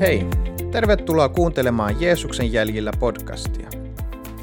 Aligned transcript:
Hei, 0.00 0.26
tervetuloa 0.70 1.28
kuuntelemaan 1.28 2.00
Jeesuksen 2.00 2.52
jäljillä 2.52 2.90
podcastia. 2.98 3.68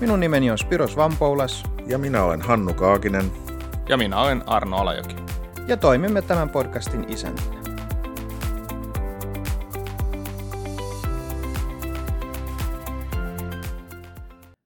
Minun 0.01 0.19
nimeni 0.19 0.51
on 0.51 0.57
Spiros 0.57 0.97
Vampoulas. 0.97 1.63
Ja 1.87 1.97
minä 1.97 2.23
olen 2.23 2.41
Hannu 2.41 2.73
Kaakinen. 2.73 3.25
Ja 3.89 3.97
minä 3.97 4.21
olen 4.21 4.49
Arno 4.49 4.77
Alajoki. 4.77 5.15
Ja 5.67 5.77
toimimme 5.77 6.21
tämän 6.21 6.49
podcastin 6.49 7.05
isäntinä. 7.09 7.61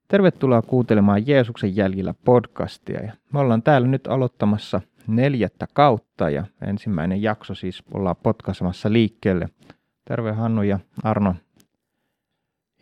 Tervetuloa 0.08 0.62
kuuntelemaan 0.62 1.28
Jeesuksen 1.28 1.76
jäljillä 1.76 2.14
podcastia. 2.26 3.04
Ja 3.04 3.14
me 3.34 3.40
ollaan 3.40 3.64
täällä 3.64 3.88
nyt 3.88 4.08
aloittamassa 4.08 4.82
neljättä 5.08 5.68
kautta 5.74 6.30
ja 6.30 6.44
ensimmäinen 6.62 7.22
jakso 7.22 7.56
siis 7.56 7.84
ollaan 7.94 8.16
potkasemassa 8.24 8.94
liikkeelle. 8.94 9.50
Terve 10.10 10.32
Hannu 10.32 10.64
ja 10.64 10.80
Arno. 11.04 11.36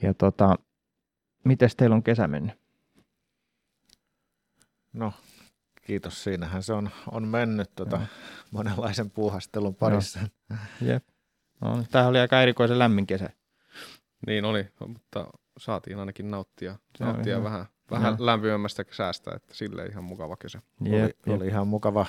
Ja 0.01 0.13
tota, 0.13 0.55
miten 1.43 1.69
teillä 1.77 1.95
on 1.95 2.03
kesä 2.03 2.27
mennyt? 2.27 2.55
No, 4.93 5.13
kiitos. 5.81 6.23
Siinähän 6.23 6.63
se 6.63 6.73
on, 6.73 6.89
on 7.11 7.27
mennyt 7.27 7.71
tota, 7.75 8.01
monenlaisen 8.51 9.11
puuhastelun 9.11 9.75
parissa. 9.75 10.19
Jep. 10.81 11.07
No, 11.61 11.83
tämä 11.91 12.07
oli 12.07 12.19
aika 12.19 12.41
erikoisen 12.41 12.79
lämmin 12.79 13.07
kesä. 13.07 13.29
Niin 14.27 14.45
oli, 14.45 14.67
mutta 14.87 15.27
saatiin 15.57 15.99
ainakin 15.99 16.31
nauttia, 16.31 16.75
nauttia 16.99 17.43
vähän, 17.43 17.65
vähän 17.91 18.15
lämpimämmästä 18.19 18.83
kesästä, 18.83 19.31
että 19.35 19.53
sille 19.53 19.85
ihan 19.85 20.03
mukava 20.03 20.35
kesä. 20.35 20.61
Jep, 20.81 20.93
oli, 20.93 21.03
jep. 21.03 21.41
oli 21.41 21.47
ihan 21.47 21.67
mukava 21.67 22.05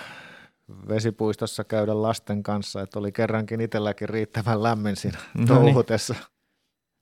vesipuistossa 0.88 1.64
käydä 1.64 2.02
lasten 2.02 2.42
kanssa, 2.42 2.82
että 2.82 2.98
oli 2.98 3.12
kerrankin 3.12 3.60
itselläkin 3.60 4.08
riittävän 4.08 4.62
lämmin 4.62 4.96
siinä 4.96 5.18
no 5.34 5.46
touhutessa. 5.46 6.14
Niin. 6.14 6.24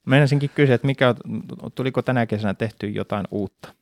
Meinasinkin 0.07 0.51
kysyä, 0.55 0.75
että 0.75 0.87
mikä, 0.87 1.15
tuliko 1.75 2.03
tänä 2.03 2.27
kesänä 2.27 2.55
tehty 2.55 2.89
jotain 2.89 3.27
uutta? 3.31 3.75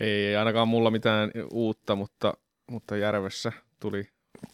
Ei 0.00 0.36
ainakaan 0.36 0.68
mulla 0.68 0.90
mitään 0.90 1.30
uutta, 1.50 1.96
mutta, 1.96 2.34
mutta 2.70 2.96
järvessä 2.96 3.52
tuli 3.80 4.08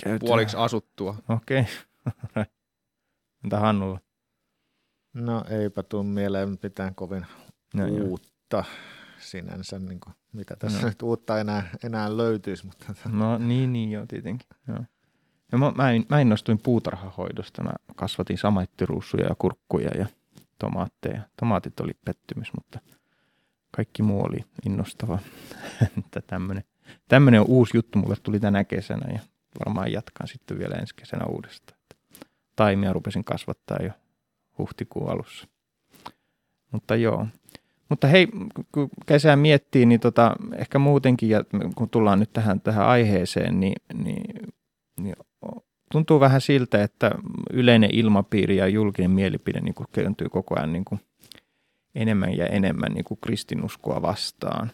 Käytään. 0.05 0.18
puoliksi 0.18 0.56
asuttua. 0.56 1.16
Okei. 1.28 1.61
Okay. 1.61 2.44
Entä 3.44 3.58
Hannulla? 3.58 4.00
No 5.14 5.44
eipä 5.50 5.83
tule 5.83 6.05
mieleen 6.05 6.58
mitään 6.62 6.94
kovin 6.94 7.27
no, 7.74 7.84
uutta 7.86 8.56
joo. 8.56 8.64
sinänsä, 9.18 9.78
niin 9.78 10.00
kuin, 10.00 10.14
mitä 10.33 10.56
tässä 10.56 10.81
no. 10.83 10.89
nyt 10.89 11.03
uutta 11.03 11.41
enää, 11.41 11.70
enää 11.84 12.17
löytyisi. 12.17 12.67
Mutta... 12.67 12.92
No 13.09 13.39
niin, 13.39 13.73
niin 13.73 13.91
joo, 13.91 14.06
tietenkin. 14.06 14.48
Joo. 14.69 14.84
Ja 15.53 15.59
mä, 15.59 15.73
mä, 15.77 15.84
mä 16.09 16.20
innostuin 16.20 16.59
puutarhahoidosta. 16.59 17.62
Mä 17.62 17.73
kasvatin 17.97 18.39
samaittiruussuja 18.39 19.27
ja 19.27 19.34
kurkkuja 19.39 19.91
ja 19.98 20.06
tomaatteja. 20.58 21.23
Tomaatit 21.41 21.81
oli 21.81 21.92
pettymys, 22.05 22.53
mutta 22.55 22.81
kaikki 23.70 24.03
muu 24.03 24.25
oli 24.25 24.45
innostava. 24.67 25.19
tämmönen, 26.27 26.64
tämmönen 27.08 27.41
uusi 27.41 27.77
juttu 27.77 27.98
mulle 27.98 28.17
tuli 28.23 28.41
tänä 28.41 28.64
kesänä 28.64 29.12
ja 29.12 29.20
varmaan 29.58 29.92
jatkan 29.92 30.28
sitten 30.28 30.58
vielä 30.58 30.75
ensi 30.75 30.95
kesänä 30.95 31.25
uudestaan. 31.25 31.81
Taimia 32.56 32.92
rupesin 32.92 33.25
kasvattaa 33.25 33.78
jo 33.83 33.91
huhtikuun 34.58 35.11
alussa. 35.11 35.47
Mutta 36.73 36.97
joo. 36.97 37.27
Mutta 37.91 38.06
hei, 38.06 38.28
kun 38.72 38.91
kesää 39.06 39.36
miettii, 39.36 39.86
niin 39.86 40.00
tota, 40.00 40.36
ehkä 40.56 40.78
muutenkin, 40.78 41.28
ja 41.28 41.44
kun 41.74 41.91
tullaan 41.91 42.19
nyt 42.19 42.33
tähän, 42.33 42.60
tähän 42.60 42.86
aiheeseen, 42.86 43.60
niin, 43.60 43.83
niin, 43.94 44.52
niin 45.00 45.14
tuntuu 45.92 46.20
vähän 46.20 46.41
siltä, 46.41 46.83
että 46.83 47.11
yleinen 47.52 47.94
ilmapiiri 47.94 48.56
ja 48.56 48.68
julkinen 48.68 49.11
mielipide 49.11 49.61
niin 49.61 49.74
kääntyy 49.92 50.28
koko 50.28 50.55
ajan 50.56 50.72
niin 50.72 50.84
kuin 50.84 51.00
enemmän 51.94 52.36
ja 52.36 52.46
enemmän 52.46 52.92
niin 52.92 53.05
kuin 53.05 53.18
kristinuskoa 53.20 54.02
vastaan. 54.02 54.70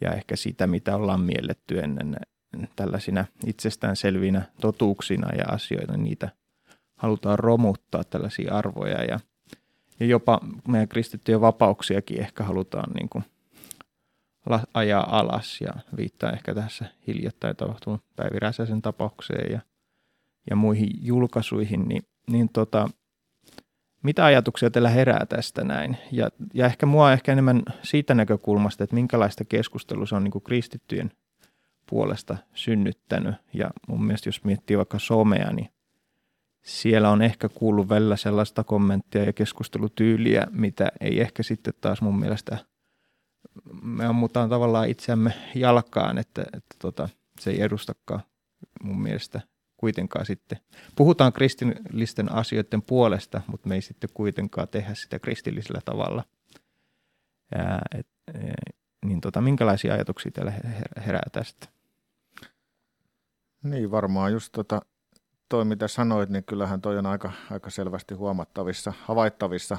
Ja 0.00 0.12
ehkä 0.12 0.36
sitä, 0.36 0.66
mitä 0.66 0.96
ollaan 0.96 1.20
mielletty 1.20 1.78
ennen 1.78 2.16
tällaisina 2.76 3.24
itsestäänselvinä 3.46 4.42
totuuksina 4.60 5.34
ja 5.34 5.44
asioita, 5.48 5.96
niitä 5.96 6.28
halutaan 6.96 7.38
romuttaa 7.38 8.04
tällaisia 8.04 8.54
arvoja 8.54 9.04
ja, 9.04 9.20
ja 10.00 10.06
jopa 10.06 10.40
meidän 10.68 10.88
kristittyjä 10.88 11.40
vapauksiakin 11.40 12.20
ehkä 12.20 12.44
halutaan 12.44 12.92
niin 12.92 13.08
kuin 13.08 13.24
ajaa 14.74 15.18
alas 15.18 15.60
ja 15.60 15.72
viittaa 15.96 16.32
ehkä 16.32 16.54
tässä 16.54 16.84
hiljattain 17.06 17.56
tapahtunut 17.56 18.00
Päivi 18.16 18.38
Räsäsen 18.38 18.82
tapaukseen 18.82 19.52
ja, 19.52 19.60
ja 20.50 20.56
muihin 20.56 20.90
julkaisuihin, 21.02 21.88
niin, 21.88 22.02
niin 22.30 22.48
tota, 22.48 22.88
mitä 24.02 24.24
ajatuksia 24.24 24.70
teillä 24.70 24.88
herää 24.88 25.26
tästä 25.28 25.64
näin? 25.64 25.96
Ja, 26.12 26.28
ja 26.54 26.66
ehkä 26.66 26.86
mua 26.86 27.12
ehkä 27.12 27.32
enemmän 27.32 27.62
siitä 27.82 28.14
näkökulmasta, 28.14 28.84
että 28.84 28.94
minkälaista 28.94 29.44
keskustelua 29.44 30.06
se 30.06 30.14
on 30.14 30.24
niin 30.24 30.32
kuin 30.32 30.44
kristittyjen 30.44 31.12
puolesta 31.90 32.36
synnyttänyt. 32.54 33.34
Ja 33.52 33.70
mun 33.88 34.04
mielestä 34.04 34.28
jos 34.28 34.44
miettii 34.44 34.76
vaikka 34.76 34.98
somea, 34.98 35.52
niin 35.52 35.68
siellä 36.64 37.10
on 37.10 37.22
ehkä 37.22 37.48
kuullut 37.48 37.88
välillä 37.88 38.16
sellaista 38.16 38.64
kommenttia 38.64 39.24
ja 39.24 39.32
keskustelutyyliä, 39.32 40.46
mitä 40.50 40.92
ei 41.00 41.20
ehkä 41.20 41.42
sitten 41.42 41.74
taas 41.80 42.02
mun 42.02 42.18
mielestä, 42.18 42.58
me 43.82 44.06
ammutaan 44.06 44.50
tavallaan 44.50 44.88
itseämme 44.88 45.34
jalkaan, 45.54 46.18
että, 46.18 46.42
että 46.42 46.76
tota, 46.78 47.08
se 47.40 47.50
ei 47.50 47.62
edustakaan 47.62 48.22
mun 48.82 49.02
mielestä 49.02 49.40
kuitenkaan 49.76 50.26
sitten. 50.26 50.58
Puhutaan 50.96 51.32
kristillisten 51.32 52.32
asioiden 52.32 52.82
puolesta, 52.82 53.40
mutta 53.46 53.68
me 53.68 53.74
ei 53.74 53.82
sitten 53.82 54.10
kuitenkaan 54.14 54.68
tehdä 54.68 54.94
sitä 54.94 55.18
kristillisellä 55.18 55.80
tavalla. 55.84 56.24
Ja, 57.54 57.98
et, 57.98 58.06
e, 58.34 58.52
niin 59.06 59.20
tota, 59.20 59.40
minkälaisia 59.40 59.94
ajatuksia 59.94 60.32
teillä 60.32 60.52
herää 61.06 61.28
tästä? 61.32 61.68
Niin, 63.62 63.90
varmaan 63.90 64.32
just 64.32 64.52
tota, 64.52 64.80
toi 65.48 65.64
mitä 65.64 65.88
sanoit, 65.88 66.30
niin 66.30 66.44
kyllähän 66.44 66.80
toi 66.80 66.98
on 66.98 67.06
aika, 67.06 67.32
aika 67.50 67.70
selvästi 67.70 68.14
huomattavissa, 68.14 68.92
havaittavissa 69.02 69.78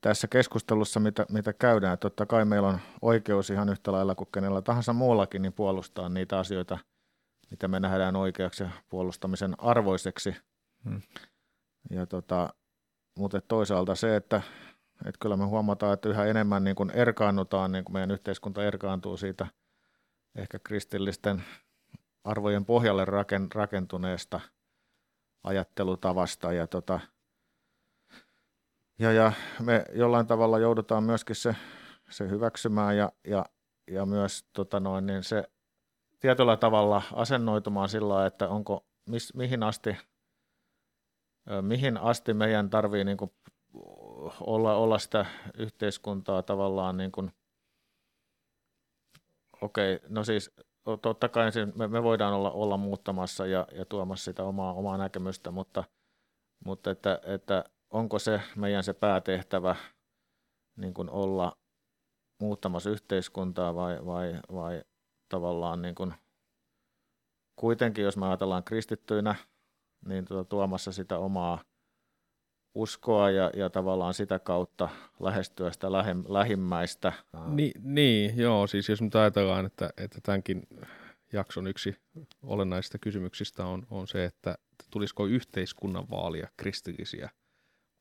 tässä 0.00 0.28
keskustelussa, 0.28 1.00
mitä, 1.00 1.26
mitä 1.30 1.52
käydään. 1.52 1.98
Totta 1.98 2.26
kai 2.26 2.44
meillä 2.44 2.68
on 2.68 2.78
oikeus 3.02 3.50
ihan 3.50 3.68
yhtä 3.68 3.92
lailla 3.92 4.14
kuin 4.14 4.28
kenellä 4.32 4.62
tahansa 4.62 4.92
muullakin 4.92 5.42
niin 5.42 5.52
puolustaa 5.52 6.08
niitä 6.08 6.38
asioita– 6.38 6.78
mitä 7.54 7.68
me 7.68 7.80
nähdään 7.80 8.16
oikeaksi 8.16 8.62
ja 8.62 8.70
puolustamisen 8.88 9.54
arvoiseksi. 9.58 10.36
Hmm. 10.84 11.02
Ja 11.90 12.06
tota, 12.06 12.54
mutta 13.18 13.40
toisaalta 13.40 13.94
se, 13.94 14.16
että, 14.16 14.42
että 15.04 15.18
kyllä 15.20 15.36
me 15.36 15.44
huomataan, 15.44 15.94
että 15.94 16.08
yhä 16.08 16.24
enemmän 16.24 16.64
niin 16.64 16.76
kuin 16.76 16.90
erkaannutaan, 16.90 17.72
niin 17.72 17.84
kuin 17.84 17.92
meidän 17.92 18.10
yhteiskunta 18.10 18.64
erkaantuu 18.64 19.16
siitä 19.16 19.46
ehkä 20.34 20.58
kristillisten 20.58 21.44
arvojen 22.24 22.64
pohjalle 22.64 23.04
rakentuneesta 23.54 24.40
ajattelutavasta. 25.44 26.52
Ja, 26.52 26.66
tota, 26.66 27.00
ja, 28.98 29.12
ja 29.12 29.32
me 29.60 29.84
jollain 29.92 30.26
tavalla 30.26 30.58
joudutaan 30.58 31.04
myöskin 31.04 31.36
se, 31.36 31.56
se 32.10 32.28
hyväksymään 32.28 32.96
ja, 32.96 33.12
ja, 33.26 33.44
ja 33.90 34.06
myös 34.06 34.44
tota 34.52 34.80
noin, 34.80 35.06
niin 35.06 35.24
se 35.24 35.44
tietyllä 36.20 36.56
tavalla 36.56 37.02
asennoitumaan 37.12 37.88
sillä 37.88 38.26
että 38.26 38.48
onko, 38.48 38.86
mis, 39.06 39.34
mihin 39.34 39.62
asti 39.62 39.96
mihin 41.62 41.96
asti 41.96 42.34
meidän 42.34 42.70
tarvii 42.70 43.04
niin 43.04 43.16
kuin 43.16 43.30
olla, 44.40 44.74
olla 44.74 44.98
sitä 44.98 45.26
yhteiskuntaa 45.58 46.42
tavallaan 46.42 46.96
niin 46.96 47.12
kuin, 47.12 47.32
okei, 49.60 49.94
okay, 49.94 50.08
no 50.08 50.24
siis 50.24 50.50
totta 51.02 51.28
kai 51.28 51.50
me, 51.74 51.88
me 51.88 52.02
voidaan 52.02 52.34
olla, 52.34 52.50
olla 52.50 52.76
muuttamassa 52.76 53.46
ja, 53.46 53.66
ja 53.72 53.84
tuomassa 53.84 54.24
sitä 54.24 54.44
omaa, 54.44 54.72
omaa 54.72 54.98
näkemystä, 54.98 55.50
mutta, 55.50 55.84
mutta 56.64 56.90
että, 56.90 57.20
että 57.22 57.64
onko 57.90 58.18
se 58.18 58.40
meidän 58.56 58.84
se 58.84 58.92
päätehtävä 58.94 59.76
niin 60.76 60.94
kuin 60.94 61.10
olla 61.10 61.56
muuttamassa 62.40 62.90
yhteiskuntaa 62.90 63.74
vai, 63.74 64.06
vai, 64.06 64.40
vai 64.52 64.84
tavallaan 65.28 65.82
niin 65.82 65.94
kuin 65.94 66.14
kuitenkin, 67.56 68.04
jos 68.04 68.16
me 68.16 68.26
ajatellaan 68.26 68.64
kristittyinä, 68.64 69.34
niin 70.08 70.24
tuota, 70.24 70.48
tuomassa 70.48 70.92
sitä 70.92 71.18
omaa 71.18 71.62
uskoa 72.74 73.30
ja, 73.30 73.50
ja 73.56 73.70
tavallaan 73.70 74.14
sitä 74.14 74.38
kautta 74.38 74.88
lähestyä 75.20 75.72
sitä 75.72 75.92
lähem, 75.92 76.24
lähimmäistä. 76.28 77.12
Ni, 77.46 77.72
niin, 77.82 78.36
joo, 78.36 78.66
siis 78.66 78.88
jos 78.88 79.02
nyt 79.02 79.14
ajatellaan, 79.14 79.66
että, 79.66 79.90
että 79.96 80.18
tämänkin 80.22 80.62
jakson 81.32 81.66
yksi 81.66 81.96
olennaisista 82.42 82.98
kysymyksistä 82.98 83.66
on, 83.66 83.86
on 83.90 84.08
se, 84.08 84.24
että 84.24 84.58
tulisiko 84.90 85.26
yhteiskunnan 85.26 86.10
vaalia 86.10 86.48
kristillisiä 86.56 87.30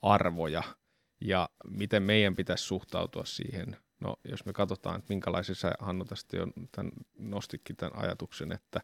arvoja 0.02 0.64
ja 1.22 1.50
miten 1.70 2.04
meidän 2.04 2.36
pitäisi 2.36 2.64
suhtautua 2.64 3.25
siihen 3.25 3.78
No, 4.04 4.16
jos 4.24 4.46
me 4.46 4.54
katsotaan, 4.54 4.96
että 5.00 5.14
minkälaisissa, 5.14 5.72
Hannu 5.80 6.06
tästä 6.06 6.38
jo 6.38 6.48
tämän, 6.72 6.92
nostikin 7.18 7.75
tämän 7.75 8.00
ajatuksen, 8.00 8.52
että, 8.52 8.81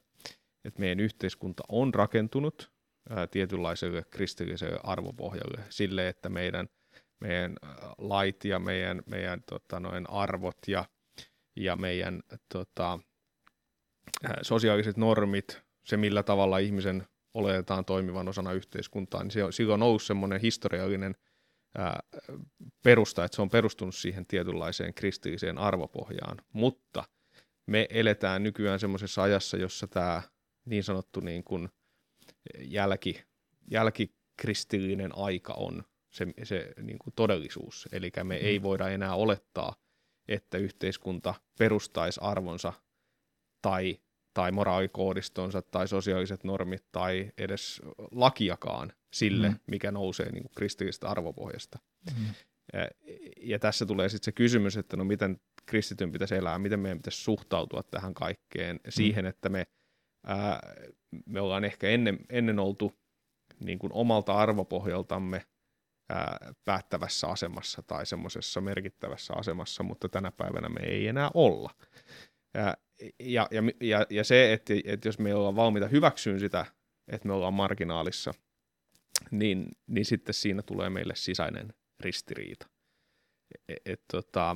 että 0.66 0.80
meidän 0.80 1.00
yhteiskunta 1.00 1.64
on 1.70 1.94
rakentunut 1.94 2.72
tietynlaiselle 3.32 4.04
kristilliselle 4.10 4.80
arvopohjalle, 4.84 5.62
sille, 5.70 6.08
että 6.08 6.30
meidän, 6.30 6.70
meidän 7.20 7.56
lait 7.98 8.46
ja 8.46 8.60
meidän, 8.60 9.02
meidän 9.06 9.44
tota, 9.50 9.80
noin 9.80 10.10
arvot 10.10 10.58
ja, 10.68 10.86
ja 11.56 11.76
meidän 11.76 12.22
tota, 12.54 13.00
sosiaaliset 14.42 14.98
normit, 14.98 15.62
se 15.86 15.98
millä 15.98 16.24
tavalla 16.24 16.58
ihmisen 16.58 17.08
oletetaan 17.34 17.86
toimivan 17.86 18.28
osana 18.28 18.54
yhteiskuntaa, 18.54 19.24
niin 19.24 19.32
se 19.32 19.44
on, 19.44 19.54
silloin 19.54 19.74
on 19.74 19.80
noussut 19.80 20.08
semmoinen 20.08 20.42
historiallinen 20.42 21.16
ää, 21.78 22.00
perusta, 22.84 23.26
että 23.26 23.36
se 23.36 23.42
on 23.42 23.50
perustunut 23.50 23.96
siihen 23.96 24.26
tietynlaiseen 24.26 24.94
kristilliseen 24.94 25.58
arvopohjaan. 25.58 26.38
Mutta 26.54 27.04
me 27.66 27.88
eletään 27.90 28.44
nykyään 28.44 28.80
semmoisessa 28.80 29.24
ajassa, 29.24 29.58
jossa 29.58 29.88
tämä 29.88 30.22
niin 30.66 30.84
sanottu 30.84 31.20
niin 31.20 31.44
kuin 31.44 31.70
jälki, 32.60 33.24
jälkikristillinen 33.72 35.18
aika 35.18 35.54
on 35.54 35.84
se, 36.10 36.28
se 36.44 36.74
niin 36.82 37.00
kuin 37.00 37.14
todellisuus. 37.16 37.90
Eli 37.92 38.12
me 38.24 38.40
mm. 38.40 38.46
ei 38.46 38.62
voida 38.62 38.90
enää 38.90 39.16
olettaa, 39.16 39.76
että 40.28 40.58
yhteiskunta 40.58 41.34
perustaisi 41.58 42.20
arvonsa 42.24 42.74
tai 43.62 44.00
tai 44.34 44.52
moraalikoodistonsa 44.52 45.62
tai 45.62 45.88
sosiaaliset 45.88 46.44
normit 46.44 46.84
tai 46.92 47.32
edes 47.38 47.82
lakiakaan 48.12 48.94
sille, 49.14 49.50
mm. 49.50 49.60
mikä 49.68 49.92
nousee 49.92 50.32
niin 50.32 50.44
kuin 50.44 50.52
kristillisestä 50.56 51.10
arvopohjasta. 51.10 51.80
Mm. 52.18 52.26
Ja, 52.74 52.88
ja 53.42 53.60
tässä 53.60 53.86
tulee 53.86 54.10
sitten 54.10 54.26
se 54.26 54.32
kysymys, 54.32 54.78
että 54.78 54.98
no 54.98 55.04
miten 55.04 55.40
kristityn 55.66 56.12
pitäisi 56.12 56.36
elää, 56.36 56.60
miten 56.60 56.80
meidän 56.80 56.98
pitäisi 56.98 57.22
suhtautua 57.22 57.84
tähän 57.84 58.14
kaikkeen, 58.14 58.76
mm. 58.76 58.82
siihen, 58.90 59.26
että 59.26 59.50
me, 59.50 59.68
ää, 60.26 60.60
me 61.26 61.42
ollaan 61.42 61.66
ehkä 61.66 61.88
ennen, 61.90 62.20
ennen 62.30 62.60
oltu 62.60 63.00
niin 63.60 63.80
kuin 63.80 63.94
omalta 63.94 64.34
arvopohjaltamme 64.34 65.46
ää, 66.10 66.54
päättävässä 66.66 67.28
asemassa 67.28 67.84
tai 67.84 68.06
semmoisessa 68.06 68.62
merkittävässä 68.62 69.34
asemassa, 69.34 69.84
mutta 69.84 70.10
tänä 70.10 70.32
päivänä 70.32 70.70
me 70.70 70.80
ei 70.84 71.08
enää 71.08 71.32
olla. 71.34 71.76
Ja, 72.54 72.78
ja, 73.20 73.48
ja, 73.52 73.62
ja, 73.82 74.06
ja 74.10 74.24
se, 74.24 74.54
että, 74.54 74.74
että 74.86 75.08
jos 75.08 75.20
me 75.20 75.36
ollaan 75.36 75.56
valmiita 75.56 75.88
hyväksyyn 75.88 76.40
sitä, 76.40 76.66
että 77.08 77.28
me 77.28 77.34
ollaan 77.34 77.54
marginaalissa, 77.54 78.34
niin, 79.32 79.68
niin 79.88 80.06
sitten 80.06 80.34
siinä 80.34 80.62
tulee 80.62 80.90
meille 80.90 81.16
sisäinen 81.16 81.74
ristiriita. 82.00 82.70
Et, 83.70 83.78
et, 83.86 84.02
tota, 84.12 84.56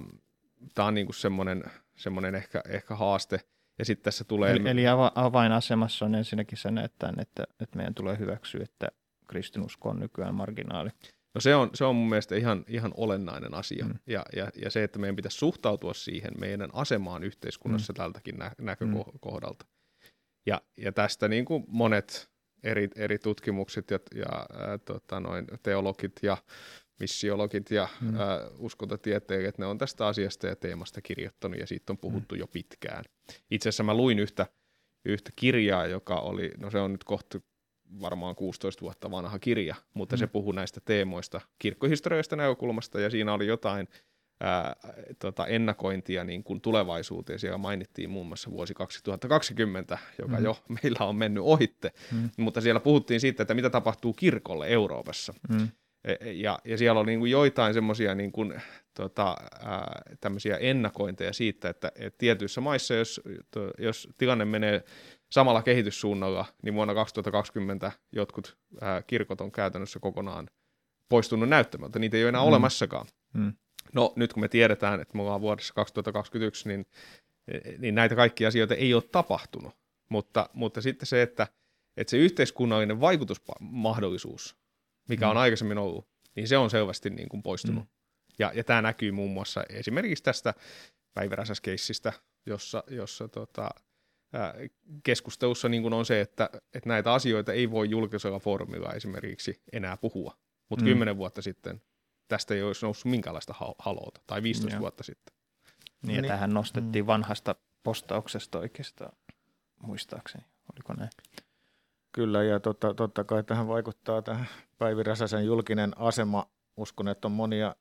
Tämä 0.75 0.87
on 0.87 0.93
niinku 0.93 1.13
semmoinen, 1.13 1.63
semmoinen 1.95 2.35
ehkä, 2.35 2.61
ehkä 2.69 2.95
haaste. 2.95 3.39
Ja 3.79 3.85
sitten 3.85 4.03
tässä 4.03 4.23
tulee... 4.23 4.51
Eli, 4.51 4.69
eli 4.69 4.83
avainasemassa 5.15 6.05
on 6.05 6.15
ensinnäkin 6.15 6.57
sen, 6.57 6.77
että, 6.77 7.13
että, 7.17 7.43
että 7.59 7.77
meidän 7.77 7.93
tulee 7.93 8.19
hyväksyä, 8.19 8.63
että 8.63 8.87
kristinusko 9.27 9.89
on 9.89 9.99
nykyään 9.99 10.35
marginaali. 10.35 10.89
No 11.35 11.41
se 11.41 11.55
on, 11.55 11.69
se 11.73 11.85
on 11.85 11.95
mun 11.95 12.09
mielestä 12.09 12.35
ihan, 12.35 12.65
ihan 12.67 12.93
olennainen 12.97 13.53
asia. 13.53 13.85
Mm. 13.85 13.99
Ja, 14.07 14.25
ja, 14.35 14.49
ja 14.55 14.71
se, 14.71 14.83
että 14.83 14.99
meidän 14.99 15.15
pitäisi 15.15 15.37
suhtautua 15.37 15.93
siihen 15.93 16.33
meidän 16.39 16.69
asemaan 16.73 17.23
yhteiskunnassa 17.23 17.93
mm. 17.93 17.97
tältäkin 17.97 18.37
nä- 18.37 18.51
näkökohdalta. 18.61 19.65
Mm. 19.65 20.09
Ja, 20.45 20.61
ja 20.77 20.91
tästä 20.91 21.27
niin 21.27 21.45
kuin 21.45 21.65
monet 21.67 22.29
eri, 22.63 22.89
eri 22.95 23.19
tutkimukset 23.19 23.91
ja, 23.91 23.99
ja 24.15 24.45
ää, 24.59 24.77
tota 24.77 25.19
noin, 25.19 25.47
teologit 25.63 26.19
ja 26.21 26.37
missiologit 26.99 27.71
ja 27.71 27.87
mm. 28.01 28.15
ää, 28.15 28.49
uskontotieteilijät, 28.57 29.57
ne 29.57 29.65
on 29.65 29.77
tästä 29.77 30.07
asiasta 30.07 30.47
ja 30.47 30.55
teemasta 30.55 31.01
kirjoittanut 31.01 31.59
ja 31.59 31.67
siitä 31.67 31.93
on 31.93 31.97
puhuttu 31.97 32.35
mm. 32.35 32.39
jo 32.39 32.47
pitkään. 32.47 33.03
Itse 33.51 33.69
asiassa 33.69 33.83
mä 33.83 33.93
luin 33.93 34.19
yhtä, 34.19 34.45
yhtä 35.05 35.31
kirjaa, 35.35 35.85
joka 35.85 36.19
oli, 36.19 36.51
no 36.57 36.71
se 36.71 36.79
on 36.79 36.91
nyt 36.91 37.03
kohta 37.03 37.39
varmaan 38.01 38.35
16 38.35 38.81
vuotta 38.81 39.11
vanha 39.11 39.39
kirja, 39.39 39.75
mutta 39.93 40.15
mm. 40.15 40.19
se 40.19 40.27
puhuu 40.27 40.51
näistä 40.51 40.81
teemoista 40.85 41.41
kirkkohistoriasta 41.59 42.35
näkökulmasta 42.35 42.99
ja 42.99 43.09
siinä 43.09 43.33
oli 43.33 43.47
jotain 43.47 43.87
ää, 44.39 44.75
tota, 45.19 45.47
ennakointia 45.47 46.23
niin 46.23 46.43
kuin 46.43 46.61
tulevaisuuteen. 46.61 47.39
Siellä 47.39 47.57
mainittiin 47.57 48.09
muun 48.09 48.27
muassa 48.27 48.51
vuosi 48.51 48.73
2020, 48.73 49.97
joka 50.19 50.37
mm. 50.37 50.43
jo 50.43 50.57
meillä 50.83 51.05
on 51.05 51.15
mennyt 51.15 51.43
ohitte, 51.43 51.91
mm. 52.11 52.29
mutta 52.37 52.61
siellä 52.61 52.79
puhuttiin 52.79 53.19
siitä, 53.19 53.43
että 53.43 53.53
mitä 53.53 53.69
tapahtuu 53.69 54.13
kirkolle 54.13 54.67
Euroopassa. 54.67 55.33
Mm. 55.49 55.67
E, 56.05 56.15
e, 56.19 56.31
ja, 56.31 56.59
ja 56.65 56.77
siellä 56.77 56.99
oli 56.99 57.07
niin 57.07 57.19
kuin 57.19 57.31
joitain 57.31 57.73
semmoisia 57.73 58.15
niin 58.15 58.31
kuin, 58.31 58.61
tota, 58.93 59.35
tämmöisiä 60.21 60.57
ennakointeja 60.57 61.33
siitä, 61.33 61.69
että, 61.69 61.91
että 61.95 62.17
tietyissä 62.17 62.61
maissa, 62.61 62.93
jos, 62.93 63.21
to, 63.51 63.71
jos 63.77 64.09
tilanne 64.17 64.45
menee 64.45 64.83
samalla 65.31 65.61
kehityssuunnalla, 65.61 66.45
niin 66.63 66.73
vuonna 66.73 66.93
2020 66.93 67.91
jotkut 68.11 68.57
ää, 68.81 69.01
kirkot 69.01 69.41
on 69.41 69.51
käytännössä 69.51 69.99
kokonaan 69.99 70.47
poistunut 71.09 71.49
näyttämältä. 71.49 71.99
Niitä 71.99 72.17
ei 72.17 72.23
ole 72.23 72.29
enää 72.29 72.41
mm. 72.41 72.47
olemassakaan. 72.47 73.07
Mm. 73.33 73.53
No 73.93 74.13
nyt 74.15 74.33
kun 74.33 74.43
me 74.43 74.47
tiedetään, 74.47 75.01
että 75.01 75.17
me 75.17 75.21
ollaan 75.21 75.41
vuodessa 75.41 75.73
2021, 75.73 76.67
niin, 76.69 76.85
niin 77.77 77.95
näitä 77.95 78.15
kaikkia 78.15 78.47
asioita 78.47 78.75
ei 78.75 78.93
ole 78.93 79.03
tapahtunut. 79.11 79.73
Mutta, 80.09 80.49
mutta 80.53 80.81
sitten 80.81 81.07
se, 81.07 81.21
että, 81.21 81.47
että 81.97 82.11
se 82.11 82.17
yhteiskunnallinen 82.17 83.01
vaikutusmahdollisuus, 83.01 84.62
mikä 85.09 85.25
mm. 85.25 85.31
on 85.31 85.37
aikaisemmin 85.37 85.77
ollut, 85.77 86.07
niin 86.35 86.47
se 86.47 86.57
on 86.57 86.69
selvästi 86.69 87.09
niin 87.09 87.29
kuin 87.29 87.43
poistunut. 87.43 87.83
Mm. 87.83 87.89
Ja, 88.39 88.51
ja 88.55 88.63
tämä 88.63 88.81
näkyy 88.81 89.11
muun 89.11 89.31
muassa 89.31 89.63
esimerkiksi 89.69 90.23
tästä 90.23 90.53
päiväräsäskeissistä, 91.13 92.13
jossa, 92.45 92.83
jossa 92.87 93.27
tota, 93.27 93.69
keskustelussa 95.03 95.69
niin 95.69 95.81
kuin 95.81 95.93
on 95.93 96.05
se, 96.05 96.21
että, 96.21 96.49
että 96.73 96.89
näitä 96.89 97.13
asioita 97.13 97.53
ei 97.53 97.71
voi 97.71 97.89
julkisella 97.89 98.39
foorumilla 98.39 98.93
esimerkiksi 98.93 99.61
enää 99.73 99.97
puhua. 99.97 100.37
Mutta 100.69 100.85
mm. 100.85 100.89
kymmenen 100.89 101.17
vuotta 101.17 101.41
sitten 101.41 101.81
tästä 102.27 102.53
ei 102.53 102.63
olisi 102.63 102.85
noussut 102.85 103.11
minkäänlaista 103.11 103.55
haloota, 103.79 104.21
tai 104.27 104.43
15 104.43 104.75
Joo. 104.75 104.81
vuotta 104.81 105.03
sitten. 105.03 105.35
Niin, 106.01 106.15
ja 106.15 106.21
niin. 106.21 106.29
tähän 106.29 106.53
nostettiin 106.53 107.05
mm. 107.05 107.07
vanhasta 107.07 107.55
postauksesta 107.83 108.59
oikeastaan, 108.59 109.17
muistaakseni. 109.81 110.43
Oliko 110.73 110.93
näin? 110.93 111.09
Kyllä, 112.15 112.43
ja 112.43 112.59
totta, 112.59 112.93
totta 112.93 113.23
kai 113.23 113.43
tähän 113.43 113.67
vaikuttaa 113.67 114.21
tähän 114.21 114.47
Päivi 114.77 115.03
Räsäsen 115.03 115.45
julkinen 115.45 115.91
asema. 115.97 116.45
Uskon, 116.77 117.07
että 117.07 117.27
on 117.27 117.31
monia 117.31 117.75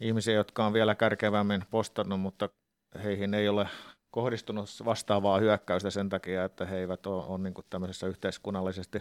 ihmisiä, 0.00 0.34
jotka 0.34 0.66
on 0.66 0.72
vielä 0.72 0.94
kärkevämmin 0.94 1.64
postannut, 1.70 2.20
mutta 2.20 2.48
heihin 3.04 3.34
ei 3.34 3.48
ole 3.48 3.68
kohdistunut 4.10 4.68
vastaavaa 4.84 5.38
hyökkäystä 5.38 5.90
sen 5.90 6.08
takia, 6.08 6.44
että 6.44 6.66
he 6.66 6.78
eivät 6.78 7.06
ole, 7.06 7.24
ole 7.24 7.38
niin 7.38 7.54
tämmöisessä 7.70 8.06
yhteiskunnallisesti 8.06 9.00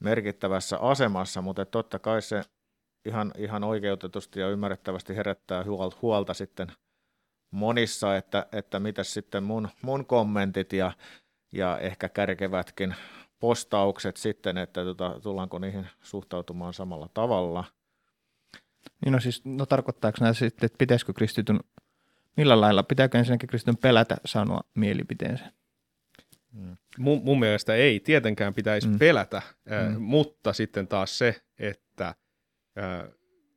merkittävässä 0.00 0.78
asemassa, 0.78 1.42
mutta 1.42 1.64
totta 1.64 1.98
kai 1.98 2.22
se 2.22 2.42
ihan, 3.04 3.32
ihan 3.38 3.64
oikeutetusti 3.64 4.40
ja 4.40 4.48
ymmärrettävästi 4.48 5.16
herättää 5.16 5.64
huolta, 6.02 6.34
sitten 6.34 6.72
monissa, 7.50 8.16
että, 8.16 8.46
että 8.52 8.80
mitä 8.80 9.04
sitten 9.04 9.42
mun, 9.42 9.68
mun 9.82 10.06
kommentit 10.06 10.72
ja, 10.72 10.92
ja 11.52 11.78
ehkä 11.78 12.08
kärkevätkin 12.08 12.94
postaukset 13.38 14.16
sitten, 14.16 14.58
että 14.58 14.84
tota, 14.84 15.20
tullaanko 15.22 15.58
niihin 15.58 15.86
suhtautumaan 16.02 16.74
samalla 16.74 17.08
tavalla. 17.14 17.64
Niin 19.04 19.12
no 19.12 19.20
siis, 19.20 19.44
no 19.44 19.66
tarkoittaako 19.66 20.18
nämä 20.20 20.32
sitten, 20.32 20.66
että 20.66 20.78
pitäisikö 20.78 21.12
kristityn 21.12 21.60
millä 22.36 22.60
lailla 22.60 22.82
pitääkö 22.82 23.18
ensinnäkin 23.18 23.48
kristityn 23.48 23.76
pelätä 23.76 24.16
sanoa 24.24 24.60
mielipiteensä? 24.74 25.52
Mm. 26.52 26.76
Mun, 26.98 27.22
mun 27.24 27.38
mielestä 27.38 27.74
ei 27.74 28.00
tietenkään 28.00 28.54
pitäisi 28.54 28.88
mm. 28.88 28.98
pelätä, 28.98 29.36
äh, 29.36 29.90
mm. 29.90 30.02
mutta 30.02 30.52
sitten 30.52 30.88
taas 30.88 31.18
se, 31.18 31.42
että 31.58 32.08
äh, 32.08 33.08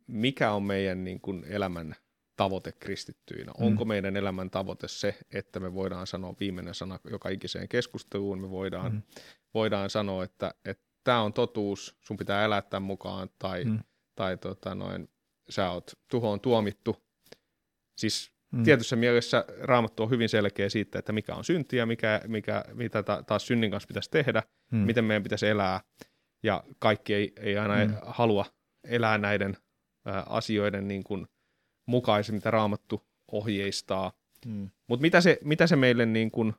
mikä 0.08 0.52
on 0.52 0.64
meidän 0.64 1.04
niin 1.04 1.22
kuin, 1.22 1.46
elämän 1.50 1.96
tavoite 2.38 2.72
kristittyinä. 2.72 3.52
Mm. 3.60 3.66
Onko 3.66 3.86
meidän 3.86 4.18
elämän 4.18 4.50
tavoite 4.50 4.88
se, 4.88 5.16
että 5.34 5.60
me 5.60 5.74
voidaan 5.74 6.08
sanoa 6.08 6.36
viimeinen 6.40 6.74
sana 6.74 7.00
joka 7.10 7.30
ikiseen 7.30 7.70
keskusteluun, 7.70 8.42
me 8.42 8.50
voidaan, 8.50 8.92
mm. 8.92 9.02
voidaan 9.54 9.90
sanoa, 9.90 10.24
että 10.24 10.54
tämä 11.04 11.22
on 11.22 11.34
totuus, 11.34 11.98
sun 12.02 12.18
pitää 12.18 12.46
elää 12.46 12.62
tämän 12.62 12.84
mukaan, 12.84 13.30
tai, 13.40 13.66
mm. 13.66 13.80
tai 14.16 14.38
tota, 14.38 14.76
noin, 14.76 15.10
sä 15.50 15.72
oot 15.72 15.92
tuhoon 16.12 16.42
tuomittu. 16.42 16.96
Siis 17.98 18.38
Mm. 18.52 18.64
Tietyssä 18.64 18.96
mielessä 18.96 19.46
raamattu 19.62 20.04
on 20.04 20.10
hyvin 20.10 20.30
selkeä 20.30 20.70
siitä, 20.70 21.00
että 21.00 21.14
mikä 21.14 21.36
on 21.36 21.44
syntiä, 21.44 21.86
mikä, 21.86 22.22
mikä, 22.28 22.64
mitä 22.74 23.04
ta, 23.04 23.24
taas 23.24 23.48
synnin 23.48 23.72
kanssa 23.72 23.88
pitäisi 23.88 24.12
tehdä, 24.12 24.44
mm. 24.72 24.78
miten 24.78 25.06
meidän 25.06 25.24
pitäisi 25.24 25.48
elää. 25.48 25.82
Ja 26.44 26.64
kaikki 26.80 27.14
ei, 27.14 27.34
ei 27.40 27.58
aina 27.58 27.86
mm. 27.86 27.94
halua 28.02 28.46
elää 28.84 29.18
näiden 29.18 29.58
ä, 30.08 30.20
asioiden 30.20 30.88
niin 30.88 31.04
kuin 31.04 31.28
mukaisesti, 31.88 32.34
mitä 32.34 32.52
raamattu 32.52 33.08
ohjeistaa. 33.32 34.12
Mm. 34.46 34.70
Mutta 34.88 35.02
mitä 35.02 35.22
se, 35.22 35.40
mitä 35.44 35.68
se 35.68 35.76
meille, 35.76 36.06
niin 36.06 36.32
kuin, 36.32 36.54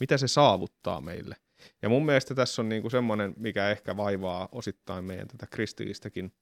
mitä 0.00 0.18
se 0.18 0.28
saavuttaa 0.28 1.00
meille? 1.00 1.36
Ja 1.82 1.88
mun 1.88 2.06
mielestä 2.06 2.34
tässä 2.34 2.62
on 2.62 2.68
niin 2.68 2.82
kuin 2.82 2.90
semmoinen, 2.90 3.34
mikä 3.36 3.70
ehkä 3.70 3.96
vaivaa 3.96 4.48
osittain 4.52 5.04
meidän 5.04 5.28
tätä 5.28 5.46
kristillistäkin 5.46 6.32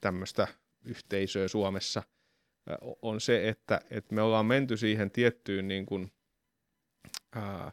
tämmöistä 0.00 0.48
yhteisöä 0.84 1.48
Suomessa– 1.48 2.02
on 3.02 3.20
se, 3.20 3.48
että, 3.48 3.80
että 3.90 4.14
me 4.14 4.22
ollaan 4.22 4.46
menty 4.46 4.76
siihen 4.76 5.10
tiettyyn 5.10 5.68
niin 5.68 5.86
kuin, 5.86 6.12
ää, 7.32 7.72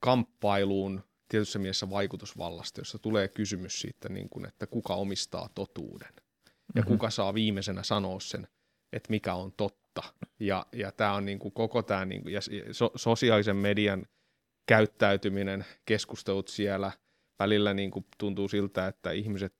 kamppailuun 0.00 1.02
tietyssä 1.28 1.58
mielessä 1.58 1.90
vaikutusvallasta, 1.90 2.80
jossa 2.80 2.98
tulee 2.98 3.28
kysymys 3.28 3.80
siitä, 3.80 4.08
niin 4.08 4.28
kuin, 4.28 4.46
että 4.46 4.66
kuka 4.66 4.94
omistaa 4.94 5.48
totuuden 5.54 6.14
ja 6.74 6.82
mm-hmm. 6.82 6.88
kuka 6.88 7.10
saa 7.10 7.34
viimeisenä 7.34 7.82
sanoa 7.82 8.20
sen, 8.20 8.48
että 8.92 9.10
mikä 9.10 9.34
on 9.34 9.52
totta. 9.52 10.02
Ja, 10.40 10.66
ja 10.72 10.92
tämä 10.92 11.14
on 11.14 11.24
niin 11.24 11.38
kuin 11.38 11.52
koko 11.52 11.82
tämä 11.82 12.04
niin 12.04 12.22
kuin, 12.22 12.34
ja 12.34 12.40
so, 12.72 12.92
sosiaalisen 12.96 13.56
median 13.56 14.06
käyttäytyminen, 14.66 15.64
keskustelut 15.84 16.48
siellä, 16.48 16.92
välillä 17.38 17.74
niin 17.74 17.90
kuin 17.90 18.06
tuntuu 18.18 18.48
siltä, 18.48 18.86
että 18.86 19.10
ihmiset 19.10 19.54